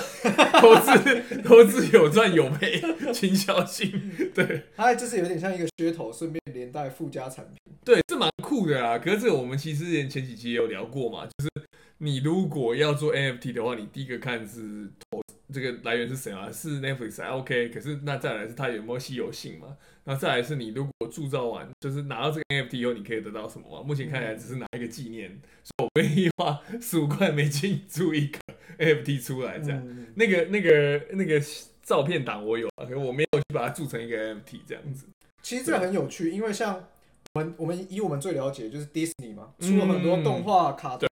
[0.59, 2.81] 投资投资有赚有赔，
[3.13, 4.11] 请小心。
[4.33, 7.55] 对，它就是有点像一个噱头，顺便连带附加产品。
[7.85, 8.97] 对，是蛮酷的啦。
[8.97, 11.67] 可是这个我们其实前前几集也有聊过嘛，就是
[11.99, 16.51] 你如果要做 NFT 的话，你第一个看是投这个来源是谁啊？
[16.51, 17.69] 是 Netflix 啊 OK？
[17.69, 19.77] 可是那再来是它有没有稀有性嘛？
[20.05, 23.83] 那再来是你如果铸造完，就是拿到这个 NFT 以后，你可以得到什么吗？
[23.85, 25.29] 目前看起来只是拿一个纪念，
[25.63, 28.39] 所以我愿意花十五块美金铸一个
[28.77, 29.81] NFT 出来，这样。
[29.85, 31.41] 嗯、那个那个那个
[31.81, 35.05] 照片档我有啊，可是我没有去把它铸成一个 NFT 这样子。
[35.41, 36.87] 其实这个很有趣，因为像
[37.33, 41.07] 我们我们以我们最了解的就是 Disney 嘛，出了很多动画、卡通，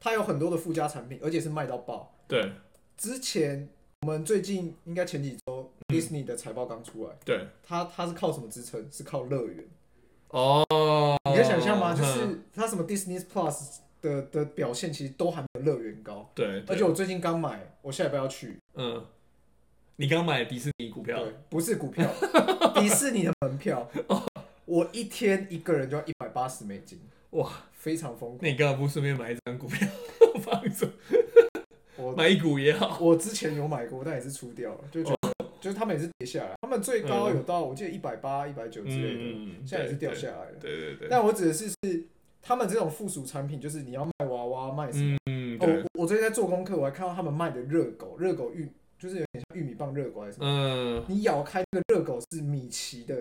[0.00, 2.16] 它有很多的附加产品，而且是卖到爆。
[2.26, 2.52] 对，
[2.96, 3.68] 之前
[4.02, 5.70] 我们最近应该前几周。
[5.88, 8.84] Disney 的财报刚出来，对，它它是靠什么支撑？
[8.90, 9.64] 是靠乐园
[10.28, 10.64] 哦。
[11.28, 11.94] 你可以想象吗？
[11.94, 16.28] 就是它什么 Disney Plus 的的表现，其实都还没有乐园高。
[16.34, 18.58] 对，而且我最近刚买，我下礼拜要去。
[18.74, 19.04] 嗯，
[19.96, 21.22] 你刚买迪士尼股票？
[21.22, 22.10] 对，不是股票，
[22.74, 23.88] 迪士尼的门票。
[24.64, 26.98] 我一天一个人就要一百八十美金，
[27.30, 28.38] 哇，非常疯狂。
[28.40, 29.86] 那你干嘛不顺便买一张股票
[30.42, 30.88] 放着？
[31.96, 32.98] 我买一股也好。
[33.00, 35.18] 我之前有买过，但也是出掉了，就觉得。
[35.60, 40.56] 就是他们也是跌下来，他们最高有到我记得一百八、一百九之类的，现在也是掉下来了。
[40.60, 41.08] 对对对。
[41.08, 42.04] 但我指的是是
[42.42, 45.16] 他们这种附属产品，就是你要卖娃娃、卖什么？
[45.60, 50.46] 哦，我我最近在做功课，我还看到他们卖的热狗，热狗玉就是有点像玉米棒热狗还是什么？
[50.46, 53.16] 嗯，你咬开那个热狗是米奇的。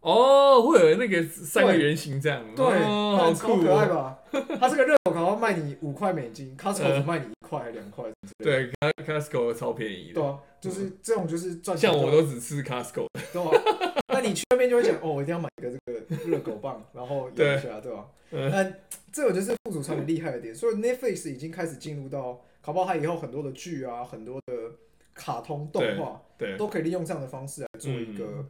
[0.00, 4.18] 哦，会有那个三个圆形这样，对，哦、好酷、哦，可爱吧？
[4.58, 8.04] 它这个热狗可能卖你五块美金，Costco 只卖你一块还两块，
[8.38, 8.70] 对
[9.06, 11.90] ，Costco 超便宜的，对啊，就是这种就是赚钱。
[11.90, 14.02] 像我都只吃 Costco，对吧？
[14.08, 18.08] 那你去那边就会讲，哦，我一定要买一个这个热狗棒，然后咬一下，对吧？
[18.30, 18.64] 那
[19.12, 24.72] 这种就是副主产品厉害的点，所以 Netflix 已经开始进入到，搞不好它以后很多的剧啊，很多的
[25.14, 28.44] 卡通动画，对，都可以利用这样的方式来做一个。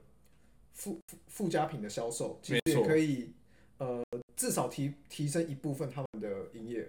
[0.79, 3.33] 附附加品的销售，其实也可以，
[3.79, 4.03] 呃，
[4.37, 6.89] 至少提提升一部分他们的营业额。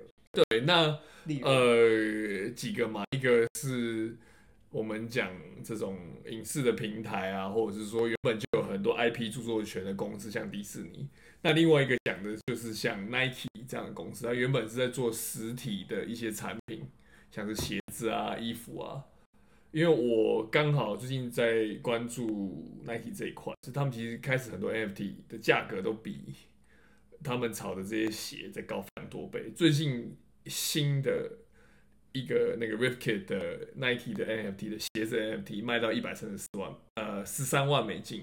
[0.50, 1.00] 对，那
[1.44, 4.16] 呃几个嘛，一个是
[4.70, 5.32] 我们讲
[5.64, 5.98] 这种
[6.30, 11.08] 影视的平台啊，或者是说原本就有很多 IP 著作权的公司，像迪士尼。
[11.42, 16.88] 那另外一个讲的就是像 Nike 这样的公司，它原本是在做实体的一些产品，
[17.32, 19.04] 像是鞋子啊、衣服啊。
[19.72, 26.22] 因为我刚好最近在关注 Nike 这一块，就他们其实开始很多 NFT 的价格都比
[27.24, 29.52] 他们炒的这些鞋在高翻多倍。
[29.56, 31.32] 最近新的
[32.14, 38.22] 一个那个 Ripkid 的 Nike 的 NFT 的鞋子 NFT 卖到一百三十四万，呃，十三万美金。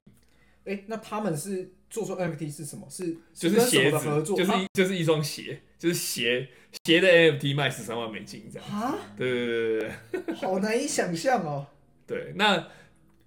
[0.64, 2.88] 哎，那他们是做出 NFT 是什么？
[2.88, 6.48] 是就是鞋子合作，就是一就是一双鞋，就是鞋
[6.86, 8.68] 鞋的 NFT 卖十三万美金这样。
[8.68, 8.96] 啊？
[9.16, 11.66] 对对对对对，好难以想象哦。
[12.06, 12.68] 对，那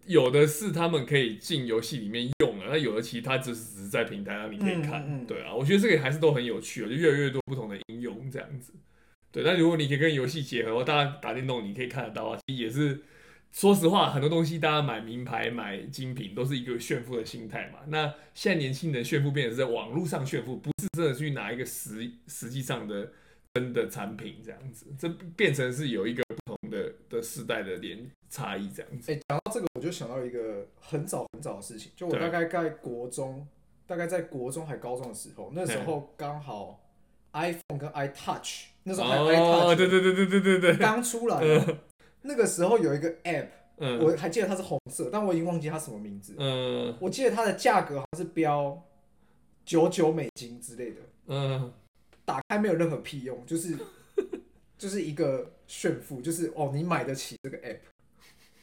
[0.08, 5.04] 有的是他们可以进游戏里面用了，那有的其他只是只是在平台上你可以看。
[5.08, 8.74] 嗯嗯、对啊，我觉得这个还是都很有趣啊，就越来越多不同的应用这样子。
[9.32, 13.04] 对，那如果你可以跟游戏结合，大家打电动你可以看得到啊，其实也是。
[13.50, 17.80] 说实话，很多东西大家买名牌、买精品都是一个炫富的心态嘛。
[17.88, 23.10] 那现在年轻人炫富变成是在网络上炫富，不是真的去拿一个实实际上的
[23.54, 26.22] 真的产品这样子，这变成是有一个
[26.78, 29.12] 的的世代的连差异这样子。
[29.12, 33.48] 哎、欸，讲到这个，我就想到一个很早很早的事情，就我大概在国中，
[33.86, 36.80] 大概在国中还高中的时候，那时候刚好
[37.34, 41.38] iPhone 跟 iTouch，那时候还有 iTouch，哦，对对对对对对对，刚出来。
[41.38, 41.78] 呃
[42.24, 46.36] 那个时候有一个 App，嗯，我还记得它是红色，但我已经忘记它什么名字。
[46.38, 48.84] 嗯，我记得它的价格好像是标
[49.64, 51.02] 九九美金之类的。
[51.28, 51.72] 嗯，
[52.26, 53.78] 打开没有任何屁用，就是
[54.78, 57.80] 就是一个炫富，就是哦，你买得起这个 App。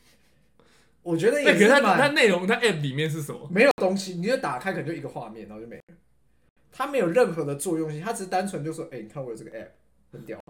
[1.02, 1.68] 我觉得也是。
[1.68, 3.48] 它它内容它 App 里面是什么？
[3.50, 5.82] 没有东西，你就打开可能就一个画面，然后就没了。
[6.72, 9.68] 它没有任何的作用性，它只是单纯就说，哎，你看我有这个 App，
[10.12, 10.40] 很屌。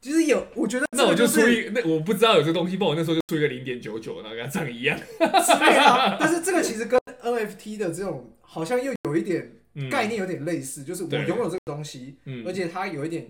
[0.00, 4.96] 其实有，我觉得、就是、那我就出一那我不知道有这东西，不然我那时候就出一个零点九九，然后跟它长一样。
[5.18, 9.52] 但是这个其实跟 NFT 的这种好像又有一点
[9.90, 13.26] 概念有点类似，嗯、就是我拥有这个东西，而且它有一点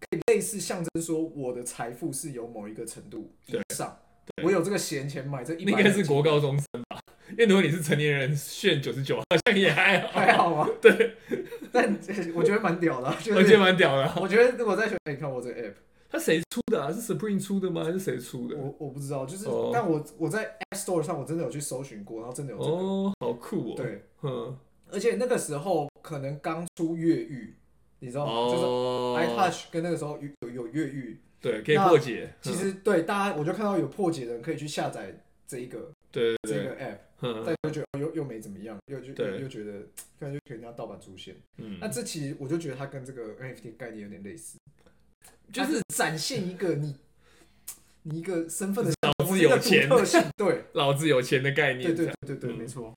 [0.00, 3.98] 可以类似象征说我的财富是有某一个程度以上，
[4.42, 5.72] 我有这个闲钱买这一百。
[5.72, 7.00] 应该是国高中生吧？
[7.30, 10.68] 因为如果你是成年人炫九十九，好像也还好，还好吗？
[10.80, 11.16] 对，
[11.72, 11.98] 但
[12.34, 14.12] 我觉得蛮屌的， 我觉得蛮屌的。
[14.20, 15.74] 我觉得如果再选，你看我这个 app，
[16.08, 16.92] 它谁出的啊？
[16.92, 17.82] 是 Supreme 出的吗？
[17.82, 18.56] 还是谁出的？
[18.56, 23.74] 我我不知道，就是但我我在 App Store 上我真的有去搜寻过，然后真的有哦，好酷哦。
[23.76, 24.56] 对，嗯，
[24.92, 27.56] 而且那个时候可能刚出越狱，
[28.00, 28.50] 你知道吗？
[28.52, 28.64] 就是
[29.26, 32.32] iTouch 跟那个时候有有越狱，对，可以破解。
[32.42, 36.98] 其实对大家，我就看到有破解的人可以去下载这一个，对这个 app。
[37.18, 39.72] 但又觉得又又没怎么样，又就又觉得
[40.20, 41.34] 感觉可能要盗版出现。
[41.56, 44.58] 嗯，那这其实我就觉得它跟这个 NFT 概念有点类似，
[45.50, 46.94] 就是展现一个你
[48.02, 51.94] 你一个身份的老子有钱特性，对， 老子有钱的概念。
[51.94, 52.92] 对对对对，没错。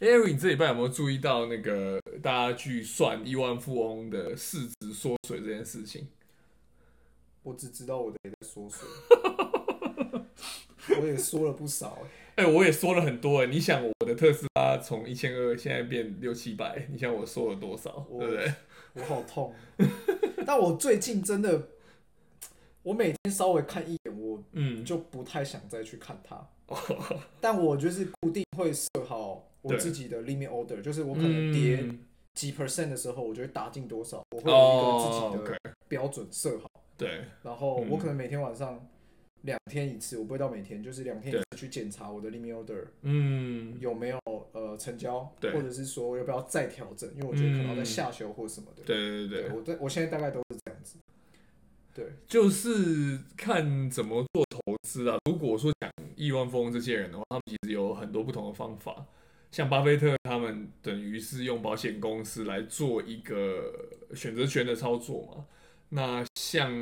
[0.00, 6.06] Ari，你这礼拜有没有注意到那个大家去算亿万富翁的市值缩水这件事情？
[7.42, 8.88] 我只知道我的也在缩水，
[10.98, 11.98] 我也缩了不少
[12.36, 18.54] 哎，我也缩了很多哎，你想我的特斯拉从一千二现在变六七百，你想我缩了多少，我对不对？
[18.94, 19.54] 我好痛，
[20.46, 21.68] 但我最近真的，
[22.82, 24.82] 我每天稍微看一眼，我嗯。
[24.82, 26.48] 就不太想再去看它。
[26.68, 26.76] 嗯、
[27.38, 31.84] 但我就是固定会设好我自己的 limit order，就是我可能跌
[32.34, 36.70] 几 percent 的时候，我就会打进多少，我会有一个自己的标准设好。
[36.96, 38.86] 对，然后我可能每天晚上。
[39.44, 44.20] 两天一次，我不会到每天，就是两天一次去检查我的 limit order，嗯，有没有
[44.52, 48.82] 呃成交，或者是说要不要再调整，因为我觉得可能要在下修或什么的。
[48.84, 50.98] 对对对，对我在我现在大概都是这样子。
[51.94, 55.16] 对，就是看怎么做投资啊。
[55.24, 59.06] 如果说讲亿万富翁这些人的话，他们其实有很多不同的方法。
[59.50, 65.46] 像巴菲特他们等于是用保险公司来做一个选择权的操作嘛。
[65.88, 66.72] 那像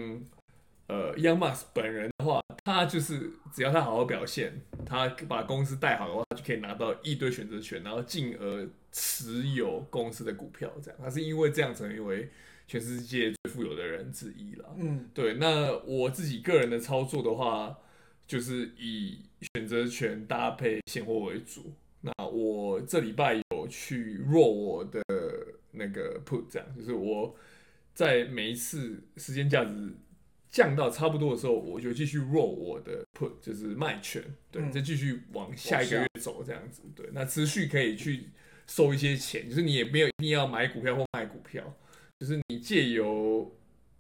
[0.87, 10.71] 呃，Elon Musk 本人的话，他就是只要他好好表现，他把公司带好的话，他就可以拿到一堆选择权，然后进而持有公司的股票。
[10.83, 12.31] 这样，他是因为这样成为
[12.67, 14.75] 全世界最富有的人之一了。
[14.79, 15.35] 嗯，对。
[15.35, 17.79] 那我自己个人的操作的话，
[18.27, 19.21] 就是以
[19.55, 21.73] 选择权搭配现货为主。
[22.01, 25.03] 那我这礼拜有去 roll 我的
[25.73, 27.37] 那个 put，这样就是我
[27.95, 29.93] 在每一次时间价值
[30.49, 38.29] 降到差不多的时候，我就继续 roll 我的 put，就是卖权，对，再继续往下一个月走这样子，对，那持续可以去
[38.67, 41.77] 收一些钱，就是你也没有一定要买股票或卖股票。
[42.21, 43.57] 就是你借由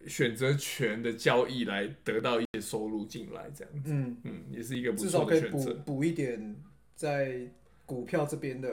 [0.08, 5.72] 选择权的交易来得到一些收入进来，这样子，嗯嗯，也是一个不错的选择。
[5.86, 6.56] 补一点
[6.96, 7.48] 在
[7.88, 8.68] 股票这边的，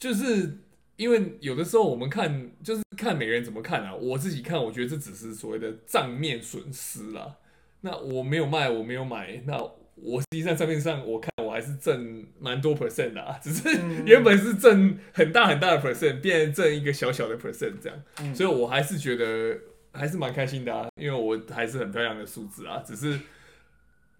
[0.00, 0.58] 就是
[0.96, 3.94] 因为有的时候我们看，就是看每个人怎么看啊。
[3.94, 7.36] 我自己看，我觉得这只是所谓的账面损失啦。
[7.82, 9.56] 那我没有卖，我没有买，那
[9.94, 11.30] 我实际上账面上我看。
[11.50, 13.68] 我还是挣蛮多 percent 的啊，只是
[14.06, 19.58] 原本是挣很大很大的 percent，变成挣一个小小的 percent 这样，嗯、所以我还是觉得
[19.90, 23.18] 还是蛮开心的啊，因为我还是很漂亮的数字啊，只是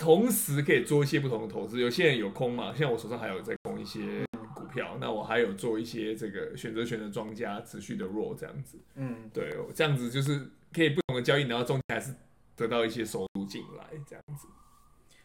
[0.01, 12.15] 同时可以做一些不同的投资，有些人有空嘛，像我手上还有在空一些股票，那我还有做一些这个选择权的庄家，持续的 roll 这样子，嗯，对，这样子就是可以不同的交易，然后中间还是
[12.57, 14.49] 得到一些收入进来这样子。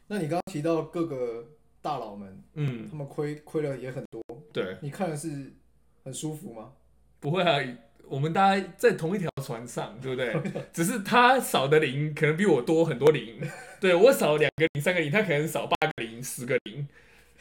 [0.07, 1.47] 那你刚刚提到各个。
[1.85, 4.19] 大佬们，嗯，他们亏亏了也很多，
[4.51, 5.53] 对，你看的是
[6.03, 6.73] 很舒服吗？
[7.19, 7.59] 不会啊，
[8.07, 10.35] 我们大家在同一条船上，对不对？
[10.73, 13.39] 只是他少的零可能比我多很多零，
[13.79, 16.87] 对，我少两个零、三个零，他可能少八个零、十个零，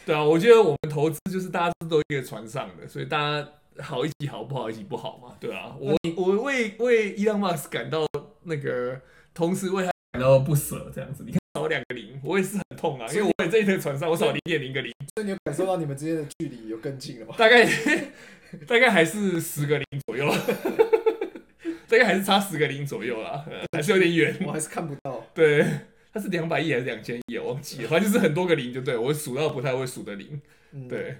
[0.07, 3.49] 对啊，我觉得我们投资就是大家都一个船上的，所以大家
[3.83, 8.07] 好一起好，不好一起不好嘛，对啊，我我为为伊朗马斯感到
[8.45, 9.01] 那个，
[9.33, 11.41] 同时为他感到不舍，这样子，你看。
[11.57, 14.93] 少两个零，我也是很痛啊，因为我在这一条船上，我少零点零个零。
[15.15, 17.35] 所以你有感受到你们之间的距离有更近了吗？
[17.39, 17.65] 大概
[18.67, 20.29] 大概还是十个零左右，
[21.89, 24.37] 大概还是差十个零左右啦，还是有点远。
[24.45, 25.25] 我还是看不到。
[25.33, 25.65] 对，
[26.13, 27.39] 它是两百亿还是两千亿？
[27.39, 30.41] 我忘记了，反正就是很多个零，就对我数到不太会数的零。
[30.73, 31.19] 嗯、对，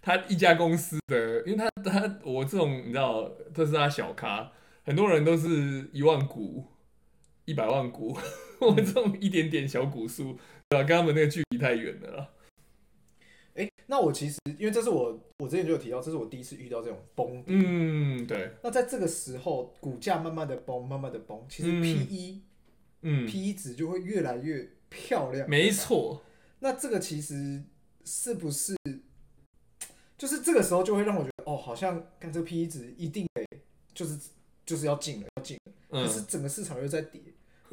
[0.00, 4.50] 他一家公司的，因为他他我这种你知道特斯拉小咖，
[4.86, 6.64] 很多人都是一万股、
[7.44, 8.16] 一百万股。
[8.60, 10.84] 我们这种一点点小股数，对吧？
[10.86, 12.30] 跟他们那个距离太远了啦。
[13.54, 17.42] 哎，那我其实因为这是我我之前就有提到，这是我第一次遇到这种崩。
[17.46, 18.52] 嗯，对。
[18.62, 22.42] 那在这个时候，股价慢慢的崩，慢慢的崩，其实 P E，
[23.02, 25.48] 嗯，P E 值就会越来越漂亮。
[25.50, 26.22] 没错。
[26.60, 27.62] 那这个其实
[28.04, 28.74] 是不是，
[30.16, 33.46] 就是这个时候就会让我觉得，哦，好像看这个 P E 值一定得，
[33.92, 34.18] 就是
[34.64, 35.72] 就是要进了，要进了。
[35.90, 37.20] 可是整个市场又在跌。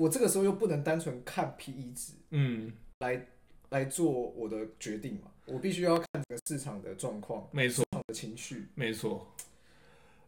[0.01, 3.27] 我这个时候又不能单纯看 PE 值，嗯，来
[3.69, 9.31] 来做我的决定嘛，我必须要看整个市场的状况，没错，的情绪，没错。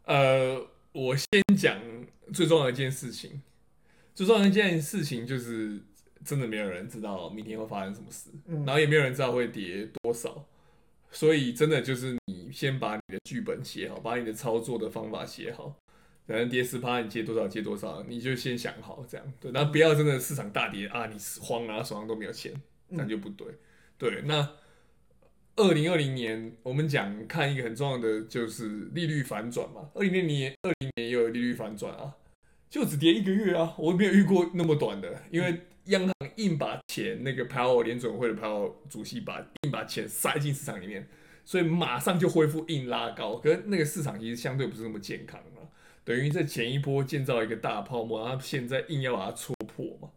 [0.05, 1.81] 呃，我先讲
[2.31, 3.41] 最重要的一件事情，
[4.13, 5.81] 最重要的一件事情就是
[6.23, 10.45] 真的没有人知道明天会发生什么事，嗯，然后也没有人知道会跌多少，
[11.09, 15.75] 所以真的就是你先把你的剧本写好，把你的操作的方法写好。
[16.25, 22.53] 反正跌十趴，你接多少接多少，你就先想好这样，对，那不要真的市场大跌啊，你慌啊，手上都没有钱，
[22.89, 23.47] 那就不对。
[23.97, 24.49] 对，那
[25.57, 32.15] 二零二零年我们讲看一个很重要的就是利率反转嘛，二零二零年二零年也有利率反转啊，
[32.69, 41.05] 就只跌一个月啊，我没有遇过那么短的，因为央行硬把钱那个 Powell 联准会的 Powell 主席把硬把钱塞进市场里面，
[41.43, 45.39] 所以马上就恢复硬拉高，可是那个市场其实相对不是那么健康。
[46.03, 50.09] 等于在前一波建造一个大泡沫，然后现在硬要把它戳破嘛。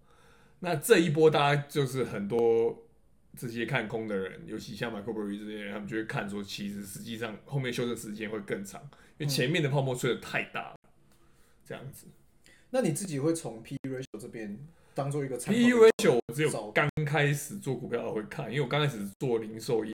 [0.60, 2.84] 那这一波大家就是很多
[3.36, 8.80] 这些看空的人，尤其像 Michael Burry 这些人，他们就会看说，其实实际上后面修正时间会更长，
[9.18, 10.76] 因为前面的泡沫吹得太大了。
[11.64, 12.06] 这样子。
[12.70, 14.58] 那你自己会从 PE ratio 这边
[14.94, 19.92] 当做一个参考？PE ratio 我只有刚开始做股票我会看，因为我刚开始做零售业，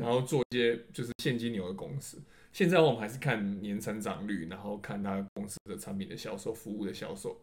[0.00, 2.18] 然后做一些就是现金流的公司。
[2.54, 7.36] 现在我们还是看年成长率，然后看他公司的产品的销售、服务的销售，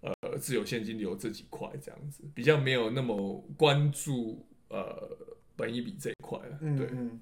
[0.00, 5.16] 呃，自有现金流这几块这样子，比较没有那么关注呃
[5.54, 6.58] 本一比这一块了。
[6.76, 7.20] 对，嗯，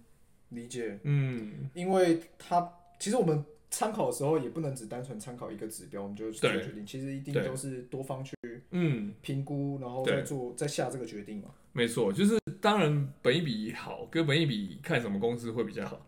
[0.48, 0.98] 理解。
[1.02, 6.86] 嗯，因为他其实我们参考的时候也不能只单纯参考一个指标，我们就做决定。
[6.86, 8.34] 其实一定都是多方去
[8.70, 11.50] 嗯评估，然后再做再下这个决定嘛。
[11.74, 16.05] 没错，就是当然本一比好，跟本一比看什么公司会比较好。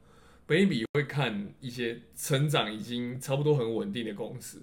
[0.49, 4.63] 本益比会看一些成长已经差不多很稳定的公司，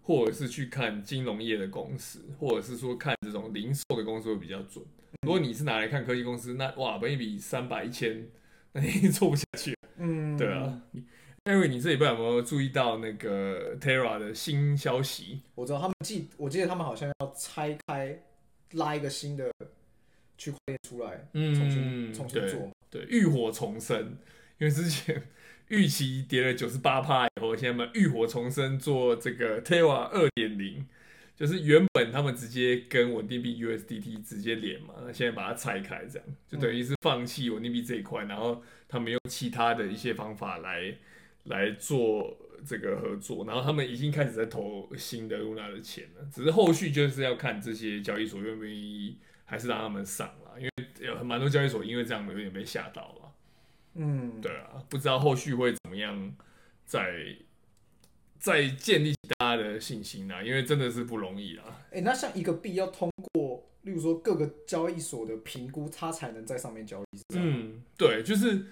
[0.00, 4.82] 或者是去看金融业的公司，或者是说看这种零售的公司会比较准。
[5.26, 8.26] 如果你是拿来看科技公司，那哇，本益比三百一千，
[8.72, 9.76] 那 你做不下去。
[9.98, 10.80] 嗯，对啊。
[11.44, 15.42] 艾瑞你这礼拜有没有注意到那个 Terra 的新消息？
[15.54, 18.22] 我知道他们记，我记得他们好像要拆开
[18.72, 19.52] 拉一个新的
[20.38, 24.16] 区块链出来，嗯，重新重新做，对，浴火重生。
[24.58, 25.22] 因为之前
[25.68, 30.86] 预期跌了九十八趴以后，现在嘛浴火重生做这个 Terra 二点零，
[31.36, 40.94] 就是原本他们直接跟稳定币 USDT 直接连嘛，那现在把它拆开，这样就等于是放弃稳定币这一块，然后他们用其他的一些方法来。
[41.48, 42.36] 来做
[42.66, 53.25] 这个合作，然后他们已经开始在投新的 Luna 的钱了，只是后续就是要看这些交易所愿不愿意，还是让他们上了，因为有蛮多交易所因为这样有点被吓到了。
[53.96, 56.34] 嗯，对啊，不知道后续会怎么样
[56.84, 57.36] 再
[58.38, 61.64] 再建立起大家的信心啊，因为真的是不容易啊。
[61.90, 67.36] 哎、欸，那像一个币要通过，例如说各个交易所的评估，它才能在上面交易。
[67.36, 68.66] 嗯，对，就是。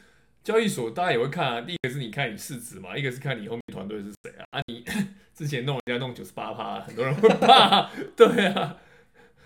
[0.45, 4.45] 交易所大家也会看啊，第一个是你看你市值嘛，一个是看你后面团队是谁啊。
[4.51, 4.85] 啊，你
[5.33, 7.91] 之前弄人家弄九十八趴，很多人会怕。
[8.15, 8.77] 对啊，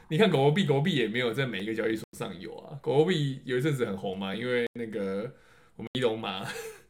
[0.08, 2.76] 你看狗狗币，狗狗币也没有在每一个交易所上有啊。
[2.82, 5.32] 狗狗币有一阵子很红嘛，因为那个
[5.78, 6.44] 我们伊隆马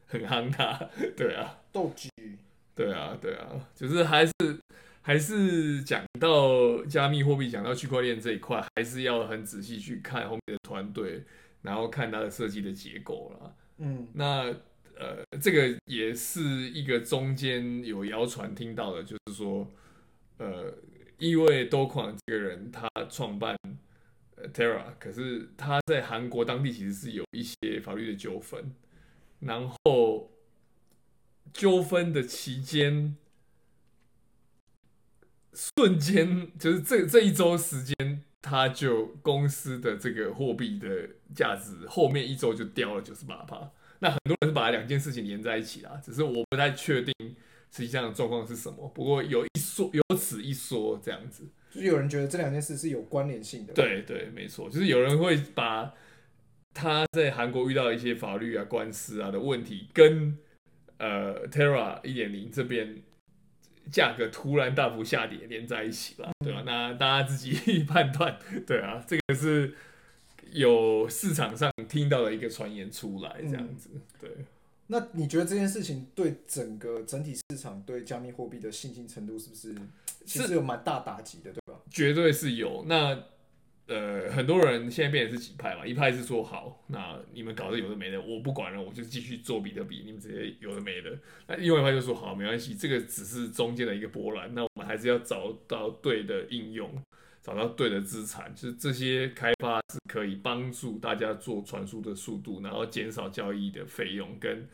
[0.07, 0.91] 很夯他。
[1.17, 2.11] 对啊，斗鸡。
[2.75, 4.33] 对啊，对啊，就是还是
[5.03, 11.25] 还是讲到加密货币，讲到区块链这一块，还是要很仔细去看后面的团队，
[11.63, 13.53] 然后看它的设计的结构啦。
[13.79, 14.55] 嗯，那
[14.97, 19.69] 呃，这个也是一个中间有谣传听到的，就是说，
[20.39, 20.73] 呃，
[21.19, 23.71] 因为多款这个人他创办呃
[24.53, 28.73] Terra，可是他在韩国当地其实是有一些法律的纠纷，
[29.41, 30.31] 然后
[31.53, 33.17] 纠纷的期间，
[35.53, 43.71] 瞬间就是这这一周时间，他就公司的这个货币的价值后面一周就掉了九十八趴。
[44.01, 47.13] 那很多人是把两件事情连在一起啦，只是我不太确定
[47.71, 48.89] 实际上的状况是什么。
[48.95, 53.73] 不过有一说有此一说这样子，就是有人觉得这两件事是有关联性的。
[53.73, 55.95] 对对，没错，就是有人会把
[56.75, 60.37] 他在韩国遇到一些法律啊、官司啊的问题，跟
[60.99, 62.97] 呃 Terra 一点零这边
[63.91, 66.63] 价格突然大幅下跌连在一起了，对吧？
[66.67, 68.39] 那大家自己判断。
[68.67, 69.75] 对啊，这个是。
[70.51, 74.31] 有市场上听到的一个传言出来，这样子，对。
[74.87, 79.75] 那你觉得这件事情对整个整体市场对加密货币的信心程度是不是
[80.25, 81.81] 其实有蛮大打击的，对吧？
[81.91, 82.85] 绝对是有。
[82.87, 83.25] 那
[83.87, 85.87] 呃，很多人现在变成是几派嘛？
[85.87, 91.19] 一派是说好，那你们搞的有的没的，我不管了，我就继续做比特币，你们直接有的没的。
[91.47, 96.91] 那另外一派就说好，没关系，这个只是中间的一个波澜，那我们还是要找到对的应用。
[97.41, 104.69] 找到对的资产，就是这些开发是可以帮助大家做传输的速度，然后减少交易的费用，跟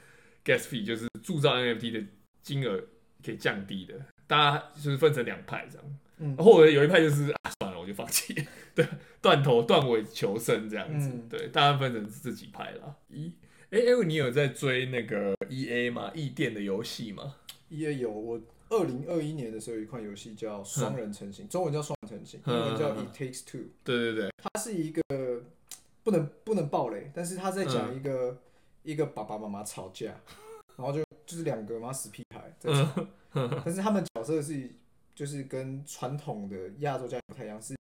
[0.45, 2.03] gas fee 就是铸造 NFT 的
[2.43, 2.83] 金额
[3.25, 3.95] 可以降低的。
[4.35, 5.87] 大家就是分成两派这样，
[6.19, 8.35] 嗯，或者有一派就是啊，算了，我就放弃，
[8.75, 8.85] 对，
[9.23, 12.97] 断头断尾求生这样子，嗯、对，大家分成自己派了。
[13.13, 13.31] 咦，
[13.71, 16.11] 哎哎，你有在追那个 EA 吗？
[16.15, 17.37] 异电的游戏吗
[17.71, 18.41] ？EA 有我。
[18.71, 23.61] 二零二一年的时候，有一款游戏叫《双人成型》，中文叫《双人成型》，英文叫《It Takes Two》。
[23.85, 25.03] 对对对，它是一个
[26.03, 28.39] 不能不能暴雷，但是他在讲一个、嗯、
[28.83, 30.19] 一个爸爸妈妈吵架，
[30.77, 34.71] 然后就就是两个嘛死屁孩在吵，嗯、 但是他们角色是
[35.15, 37.75] 就是跟传统的亚洲家庭不太一样，是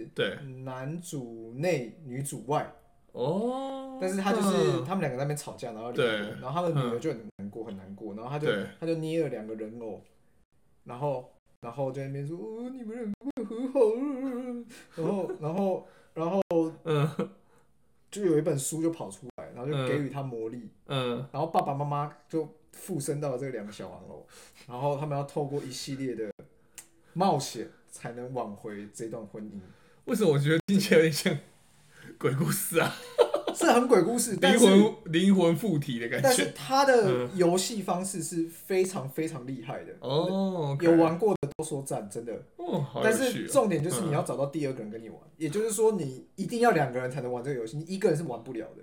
[0.64, 2.72] 男主内女主外
[3.12, 3.98] 哦。
[4.00, 10.02] 但是他就是、嗯、他们两个在那边吵架，然后然后他的女儿就很难过很难过，然后他就他就捏了两个人偶。
[10.82, 11.30] 然后，
[11.60, 13.80] 然后在那边说：“哦，你们两个会和好。”
[14.96, 16.42] 然后，然后，然后，
[16.84, 17.30] 嗯，
[18.10, 20.70] 就有一本书就跑出来，然后就给予他魔力。
[20.86, 21.18] 嗯。
[21.30, 24.26] 然后爸爸妈妈就附身到了这两个小玩偶，
[24.66, 26.30] 然后他们要透过一系列的
[27.12, 29.60] 冒险才能挽回这段婚姻。
[30.04, 31.38] 为什么我觉得听起来有点像
[32.18, 32.94] 鬼故事啊？
[33.52, 36.22] 是很鬼故事，灵魂灵魂附体的感觉。
[36.22, 42.32] 但是它的游戏方式是非常非常厉害的哦，有玩过的都说赞，真的。
[42.56, 48.82] 哦，但是重点就是你要找到第二个人跟你玩，也就是说你一定要两个人才能玩这个游戏，你一个人是玩不了的。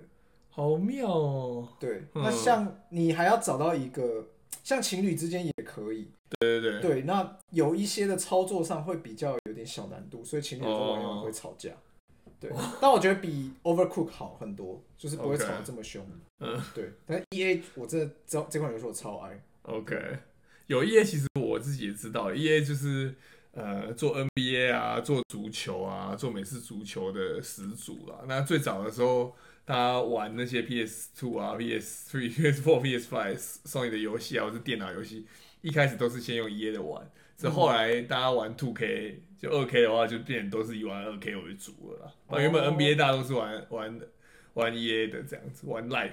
[0.58, 1.68] 好妙哦。
[1.78, 4.26] 对，那像你还要找到一个，
[4.64, 6.10] 像情侣之间也可以。
[6.40, 6.80] 对对对。
[6.80, 11.70] 对，那有一些的操作上会比较有点小难度，所以情侣都玩玩会吵架。
[12.40, 12.50] 对，
[12.80, 16.04] 但我觉得比 Overcook 好很多，就是不会吵得这么凶。
[16.40, 16.92] 嗯，对。
[17.06, 19.40] 但 EA 我真的这这款游戏我超爱。
[19.62, 20.18] OK，
[20.66, 23.14] 有 EA 其实我自己也知道，EA 就是
[23.52, 28.24] 呃做 NBA 啊，做足球啊，做美式足球的始祖啦。
[28.26, 29.34] 那最早的时候，
[29.68, 35.26] 大家玩那些 PS Two 啊、PS Three、 PS Four、PS Five、Sony 的游戏啊，或是电脑游戏，
[35.60, 37.06] 一开始都是先用 EA 的玩。
[37.36, 42.12] 这后来大家玩 Two K，就二 K 的话，就变都是以玩二 K 为主了啦。
[42.28, 44.00] 哦、原本 NBA 大家都是玩玩
[44.54, 46.12] 玩 EA 的这样子，玩 Life。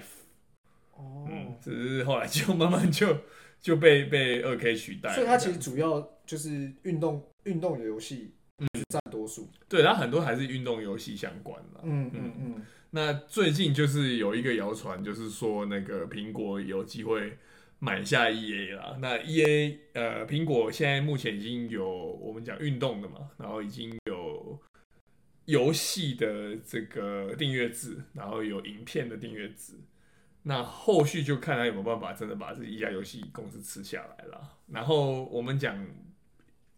[0.92, 3.16] 哦，嗯，只是后来就慢慢就
[3.62, 5.14] 就被被二 K 取代。
[5.14, 9.48] 所以它其实主要就是运动运动游戏，嗯，占多数。
[9.66, 11.80] 对，它很多还是运动游戏相关的。
[11.84, 12.62] 嗯嗯嗯。
[12.96, 17.36] 那最近就是有一个谣传，就是说那个苹果有机会。
[17.78, 24.58] 买下 EA 啦，那 EA 呃，苹果现在目前已经有我们讲运动的嘛，然后已经有
[25.44, 29.74] 游戏的这个订阅制，然后有影片的订阅制，
[30.44, 34.56] 那后续就看他有没有办法真的把这一家游戏公司吃下来了。
[34.68, 35.86] 然后我们讲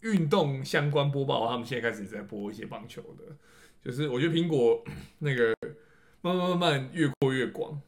[0.00, 3.36] 运动相关播报，他们现在开始也在播一些棒球的，
[3.84, 4.84] 就是我觉得苹果
[5.20, 5.54] 那个
[6.20, 7.80] 慢慢慢慢越扩越广。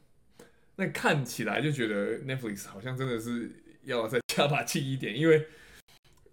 [0.77, 3.51] 那看起来就觉得 Netflix 好像真的是
[3.83, 5.47] 要再加把劲一点，因为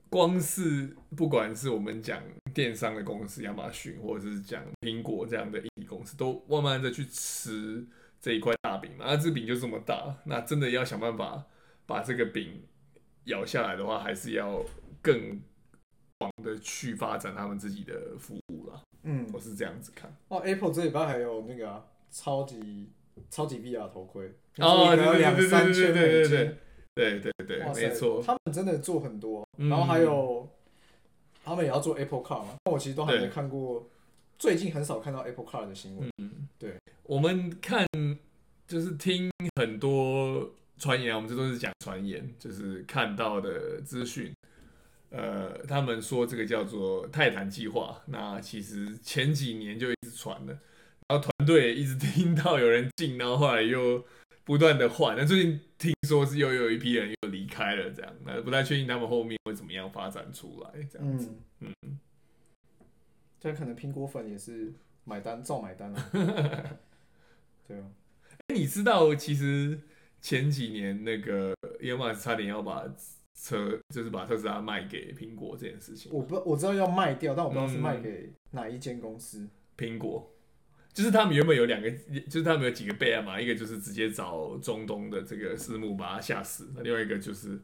[0.09, 2.23] 光是不管是我们讲
[2.55, 7.85] 电商的公司亚马逊，或者是讲苹果这样的硬体公司，都慢慢的去吃
[8.21, 9.05] 这一块大饼嘛。
[9.07, 11.45] 那这饼就这么大，那真的要想办法
[11.85, 12.63] 把这个饼
[13.25, 14.65] 咬下来的话，还是要
[15.03, 15.39] 更
[16.19, 18.83] 广的去发展他们自己的服务啦。
[19.03, 20.15] 嗯，我是这样子看。
[20.29, 22.91] 哦，Apple 这礼拜还有那个、啊、超级。
[23.31, 26.57] 超级 VR 头盔哦，两三千美金，
[26.95, 30.49] 对对对，没错，他们真的做很多，然后还有
[31.45, 33.91] 他们也要做 Apple Car 嘛，但我其实都还没看过，
[34.39, 36.09] 最近很少看到 Apple Car 的新闻。
[36.19, 37.85] 嗯，对，我们看
[38.69, 40.49] 就是听很多
[40.79, 44.33] 传言，我们这都是讲传言，就是看到的资讯。
[45.11, 50.59] 呃，他们说这个叫做泰坦计划，那其实前几年就一直传了。
[51.09, 54.05] 然后团队一直听到有人进，然后后来又
[54.45, 55.17] 不断的换。
[55.17, 61.33] 那最近听说是又有一批人又离开了，这样，那不太确定他们后面会怎么样发展出来，这样子。
[61.61, 61.73] 嗯，
[63.41, 64.71] 这、嗯、可能苹果粉也是
[65.05, 66.11] 买单，照买单了。
[67.67, 67.87] 对啊，
[68.49, 69.81] 哎，你知道其实
[70.21, 72.85] 前几年那个伊隆马斯差点要把
[73.43, 79.49] 车，就是把特斯拉卖给苹果这件事情，我不我知道要卖掉，但我不知道是卖给哪一间公司。
[79.77, 80.35] 苹果。
[80.95, 81.89] 就是他们原本有两个，
[82.29, 87.61] 就是他们有几个备案嘛，一个就是直接找中东的这个私募把他吓死，那另外一个就是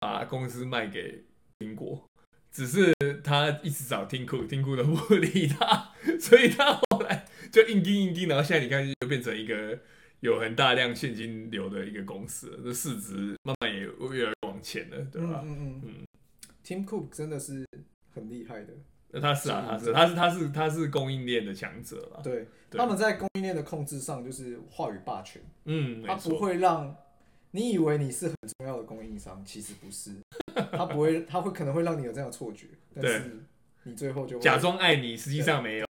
[0.00, 1.22] 把公司卖给
[1.60, 2.04] 苹果，
[2.50, 9.78] 只是他一直找 Tim Cook，Tim Cook 都不 理他，所以他后来就硬盯硬盯，然后现在你看就变成一个
[10.22, 15.42] 有很大量现金流的一个公司了，这市值慢慢也越来越往前了，对吧？
[15.44, 16.06] 嗯嗯嗯
[16.64, 17.66] ，Tim Cook 真的是
[18.14, 18.72] 很厉害的。
[19.10, 22.20] 那他是啊，他是，他是，他是，他是供应链的强者了。
[22.22, 25.42] 对，对他们在供应链的控制上就是话语霸权。
[25.64, 26.96] 嗯，他不会让
[27.50, 30.12] 你以为你是很重要的供应商，其实不是。
[30.70, 33.44] 他不会，他会可能会让你有这样的错觉，但是
[33.82, 35.86] 你最后就假装爱你，实际上没有。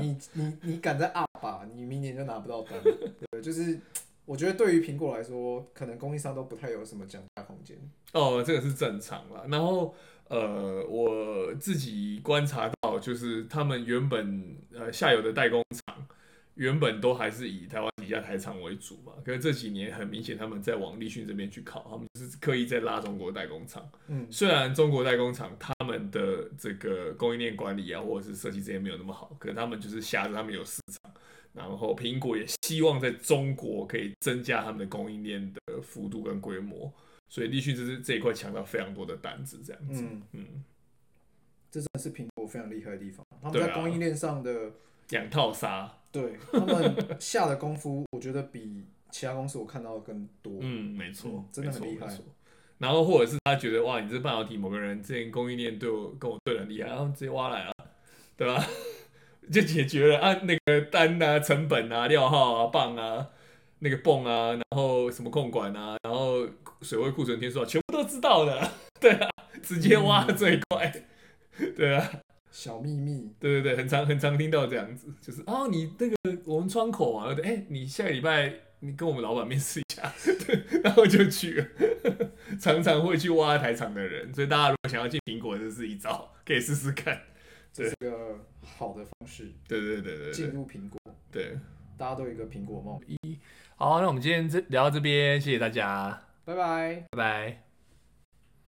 [0.00, 2.80] 你你你敢在 up 吧，你明年就拿不到单。
[2.82, 3.78] 对，就是
[4.24, 7.76] 我觉得对于苹果来说，可能供应商都不太有什么降价空间。
[8.12, 9.46] 哦，这个是正常了。
[9.48, 9.94] 然后。
[10.30, 16.06] 呃，我自己观察到，就是他们原本呃下游的代工厂，
[16.58, 19.12] 原本都还是以台湾底下台厂为主嘛。
[19.24, 23.88] 可是这几年很明显，他们在往立讯这边去靠，他们是刻意在拉中国代工厂。
[24.08, 31.12] 嗯，虽然中国代工厂他们的这个供应链管理啊，或者是设计这些没有那么好，可是他们就是挟着他们有市场，
[31.54, 36.92] 然后苹果也希望在中国可以增加他们的供应链的幅度跟规模。
[37.30, 40.64] 所以立讯这是这一块抢到非常多的单子，这样子，嗯，嗯，
[41.70, 43.22] 这真的是苹果非常厉害的地方。
[43.42, 44.72] 他们在供应链上的
[45.10, 50.58] 两套杀，对他们下的功夫，我觉得比其他公司我看到的更多。
[50.60, 52.06] 嗯，没错，嗯，真的很厉害。
[52.78, 57.72] 然后或者是他觉得哇，你这半导体某个人之前供应链对我跟我对的很厉害，然后直接挖来了，
[58.36, 58.64] 对吧？
[59.52, 63.30] 就解决了啊，那个单啊、成本啊、料号啊、棒啊。
[63.80, 66.44] 那个泵啊，然后什么控管啊，然后
[66.82, 69.30] 水位库存天数啊，全部都知道的， 对啊，
[69.62, 70.92] 直接挖最快，
[71.58, 72.10] 嗯、 对啊，
[72.50, 80.12] 小秘密，对对对，很常很常听到这样子，就是哦，你那个我们窗口啊，对，哎，你下个礼拜你跟我们老板面试一下，
[80.46, 81.66] 对， 然后就去了，
[82.58, 87.20] 常常会去挖台厂的人，所以大家如果想要进苹果，这是一招，可以试试看，
[87.72, 90.98] 这是个好的方式，对对对对，进入苹果，
[91.30, 91.56] 对，
[91.96, 93.00] 大家都有一个苹果梦。
[93.06, 93.38] 一
[93.76, 97.67] 好，那我们今天这聊到这边，谢谢大家，拜拜，拜拜。